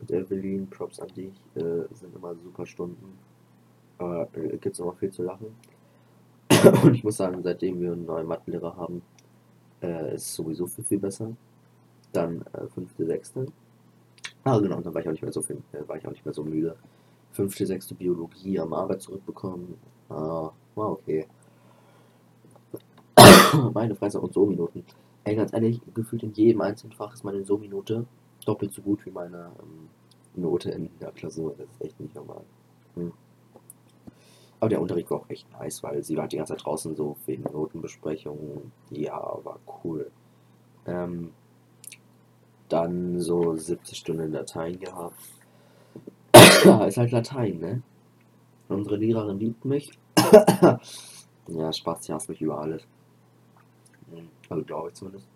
mit 0.00 0.10
Evelyn, 0.10 0.68
Props 0.68 1.00
an 1.00 1.08
dich. 1.08 1.34
Äh, 1.54 1.84
sind 1.92 2.14
immer 2.14 2.34
super 2.34 2.66
Stunden. 2.66 3.18
Aber 3.98 4.28
äh, 4.34 4.56
gibt 4.58 4.74
es 4.74 4.78
immer 4.80 4.94
viel 4.94 5.10
zu 5.10 5.22
lachen. 5.22 5.54
Und 6.82 6.94
ich 6.94 7.04
muss 7.04 7.16
sagen, 7.16 7.42
seitdem 7.42 7.80
wir 7.80 7.92
einen 7.92 8.06
neuen 8.06 8.26
Mathelehrer 8.26 8.76
haben, 8.76 9.02
äh, 9.82 10.14
ist 10.14 10.22
es 10.22 10.34
sowieso 10.34 10.66
viel, 10.66 10.84
viel 10.84 10.98
besser. 10.98 11.34
Dann 12.12 12.42
äh, 12.52 12.66
fünfte, 12.68 13.06
sechste. 13.06 13.46
Ah, 14.44 14.58
genau, 14.58 14.80
dann 14.80 14.94
war 14.94 15.00
ich 15.00 15.08
auch 15.08 15.12
nicht 15.12 15.22
mehr 15.22 15.32
so 15.32 15.42
viel, 15.42 15.62
äh, 15.72 15.86
war 15.86 15.96
ich 15.96 16.06
auch 16.06 16.12
nicht 16.12 16.24
mehr 16.24 16.34
so 16.34 16.44
müde. 16.44 16.76
Fünfte, 17.32 17.66
sechste 17.66 17.94
Biologie 17.94 18.58
am 18.58 18.72
Arbeit 18.72 19.02
zurückbekommen. 19.02 19.74
Ah, 20.08 20.50
war 20.74 20.92
okay. 20.92 21.26
meine 23.74 23.94
Fresse 23.94 24.20
und 24.20 24.32
so 24.32 24.46
Minuten. 24.46 24.84
Ey, 25.24 25.36
ganz 25.36 25.52
ehrlich, 25.52 25.80
gefühlt 25.94 26.22
in 26.22 26.32
jedem 26.32 26.60
einzelnen 26.62 26.92
Fach 26.92 27.12
ist 27.12 27.24
meine 27.24 27.44
So-Minute 27.44 28.06
doppelt 28.44 28.72
so 28.72 28.82
gut 28.82 29.04
wie 29.04 29.10
meine 29.10 29.52
ähm, 29.62 29.88
Note 30.34 30.70
in 30.70 30.90
der 31.00 31.12
Klausur. 31.12 31.54
Das 31.58 31.68
ist 31.68 31.84
echt 31.84 32.00
nicht 32.00 32.14
normal. 32.14 32.42
Hm. 32.94 33.12
Aber 34.60 34.68
der 34.68 34.80
Unterricht 34.80 35.10
war 35.10 35.18
auch 35.18 35.30
echt 35.30 35.50
nice, 35.52 35.82
weil 35.82 36.02
sie 36.02 36.16
war 36.16 36.28
die 36.28 36.36
ganze 36.36 36.54
Zeit 36.54 36.64
draußen 36.64 36.94
so 36.94 37.16
wegen 37.26 37.44
Notenbesprechungen. 37.44 38.72
Ja, 38.90 39.38
war 39.42 39.58
cool. 39.84 40.10
Ähm, 40.86 41.32
dann 42.72 43.20
so 43.20 43.56
70 43.56 43.98
Stunden 43.98 44.32
Latein 44.32 44.78
gehabt. 44.78 45.14
ist 46.86 46.96
halt 46.96 47.10
Latein, 47.10 47.58
ne? 47.58 47.82
Unsere 48.68 48.96
Lehrerin 48.96 49.38
liebt 49.38 49.64
mich. 49.64 49.90
ja, 51.48 51.72
Spaß, 51.72 52.04
sie 52.04 52.12
hasst 52.12 52.28
mich 52.28 52.40
über 52.40 52.60
alles. 52.60 52.82
Also 54.48 54.64
glaube 54.64 54.88
ich 54.88 54.94
zumindest. 54.94 55.26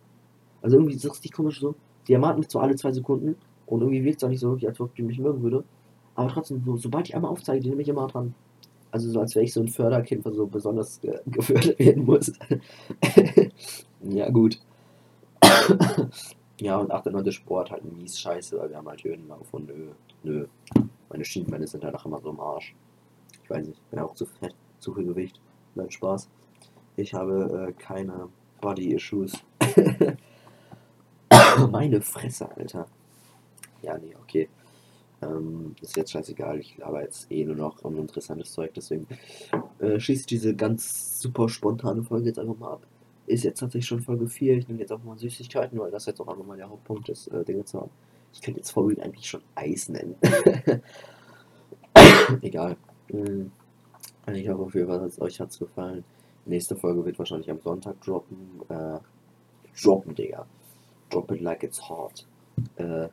Also 0.63 0.77
irgendwie 0.77 0.95
ist 0.95 1.05
es 1.05 1.11
richtig 1.11 1.33
komisch 1.33 1.61
so. 1.61 1.75
Die 2.07 2.13
ermahnt 2.13 2.39
mich 2.39 2.51
so 2.51 2.59
alle 2.61 2.77
zwei 2.77 2.93
Sekunden 2.93 3.37
und 3.67 3.81
irgendwie 3.81 4.05
wirkt 4.05 4.19
es 4.19 4.25
auch 4.25 4.29
nicht 4.29 4.41
so 4.41 4.51
wirklich, 4.51 4.69
als 4.69 4.81
ob 4.81 4.95
die 4.95 5.03
mich 5.03 5.19
mögen 5.19 5.43
würde. 5.43 5.65
Aber 6.15 6.29
trotzdem, 6.29 6.63
so, 6.65 6.77
sobald 6.77 7.09
ich 7.09 7.15
einmal 7.15 7.31
aufzeige, 7.31 7.61
die 7.61 7.71
nehme 7.71 7.83
ich 7.83 7.89
immer 7.89 8.07
dran. 8.07 8.35
Also 8.91 9.11
so 9.11 9.21
als 9.21 9.35
wäre 9.35 9.45
ich 9.45 9.53
so 9.53 9.61
ein 9.61 9.69
Förderkind, 9.69 10.25
was 10.25 10.35
so 10.35 10.47
besonders 10.47 11.01
ge 11.01 11.19
gefördert 11.27 11.79
werden 11.79 12.05
muss. 12.05 12.33
ja, 14.03 14.31
gut. 14.31 14.61
Ja, 16.61 16.77
und 16.77 16.91
8. 16.91 17.09
und 17.09 17.15
9. 17.15 17.33
Sport 17.33 17.71
halt 17.71 17.85
mies 17.85 18.19
scheiße, 18.19 18.59
weil 18.59 18.71
wir 18.71 18.77
haben 18.77 18.89
halt 18.89 19.03
Höhenlauf 19.03 19.53
und 19.53 19.67
nö, 19.67 19.91
nö. 20.23 20.47
Meine 21.09 21.25
Schienbeine 21.25 21.67
sind 21.67 21.85
halt 21.85 21.95
auch 21.95 22.07
immer 22.07 22.21
so 22.21 22.31
im 22.31 22.41
Arsch. 22.41 22.75
Ich 23.43 23.51
weiß 23.51 23.67
nicht, 23.67 23.91
bin 23.91 23.99
auch 23.99 24.15
zu 24.15 24.27
fett, 24.27 24.55
zu 24.79 24.95
viel 24.95 25.05
Gewicht. 25.05 25.41
Nein, 25.75 25.91
Spaß. 25.91 26.29
Ich 26.97 27.13
habe 27.15 27.69
äh, 27.69 27.73
keine 27.73 28.29
Body-Issues. 28.61 29.33
Meine 31.71 32.01
Fresse, 32.01 32.49
Alter. 32.57 32.87
Ja, 33.83 33.99
nee, 33.99 34.15
okay. 34.23 34.49
Ähm, 35.23 35.75
ist 35.81 35.97
jetzt 35.97 36.13
scheißegal, 36.13 36.59
ich 36.59 36.79
laber 36.79 37.03
jetzt 37.03 37.31
eh 37.31 37.45
nur 37.45 37.57
noch 37.57 37.83
uninteressantes 37.83 38.53
Zeug, 38.53 38.73
deswegen 38.75 39.07
äh, 39.79 39.99
schieße 39.99 40.21
ich 40.21 40.27
diese 40.27 40.55
ganz 40.55 41.21
super 41.21 41.49
spontane 41.49 42.03
Folge 42.03 42.29
jetzt 42.29 42.39
einfach 42.39 42.59
mal 42.59 42.73
ab. 42.73 42.87
Ist 43.27 43.45
jetzt 43.45 43.61
tatsächlich 43.61 43.87
schon 43.87 44.03
Folge 44.03 44.29
4, 44.29 44.59
ich 44.59 44.69
nehme 44.69 44.81
jetzt 44.81 44.93
auch 44.93 45.03
mal 45.03 45.17
Süßigkeiten, 45.19 45.79
weil 45.79 45.91
das 45.91 46.07
jetzt 46.07 46.21
auch 46.21 46.29
einfach 46.29 46.45
mal 46.45 46.57
der 46.57 46.69
Hauptpunkt 46.69 47.09
ist, 47.09 47.29
äh, 47.29 47.45
Dinge 47.45 47.65
zu 47.65 47.81
haben. 47.81 47.91
Ich 48.33 48.43
könnte 48.43 48.61
jetzt 48.61 48.71
vorhin 48.71 49.01
eigentlich 49.01 49.27
schon 49.29 49.43
Eis 49.55 49.89
nennen. 49.89 50.17
Egal. 52.43 52.77
Hm. 53.11 53.51
Ich 54.33 54.49
hoffe 54.49 54.63
auf 54.63 54.75
jeden 54.75 54.89
Fall, 54.89 55.11
euch 55.21 55.41
hat 55.41 55.51
es 55.51 55.59
gefallen. 55.59 56.05
Nächste 56.47 56.77
Folge 56.77 57.05
wird 57.05 57.19
wahrscheinlich 57.19 57.51
am 57.51 57.61
Sonntag 57.61 58.01
droppen. 58.01 58.61
Äh, 58.69 58.99
droppen, 59.83 60.15
Digga. 60.15 60.47
Drop 61.11 61.31
it 61.31 61.41
like 61.41 61.63
it's 61.63 61.89
hot. 61.89 62.27
Äh, 62.77 63.09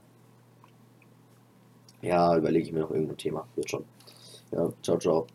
ja, 2.02 2.36
überlege 2.38 2.66
ich 2.66 2.74
mir 2.74 2.80
noch 2.80 2.92
irgendein 2.92 3.18
Thema. 3.18 3.48
Wird 3.56 3.70
schon. 3.70 3.86
Ja, 4.52 4.72
ciao, 4.82 4.98
ciao. 4.98 5.28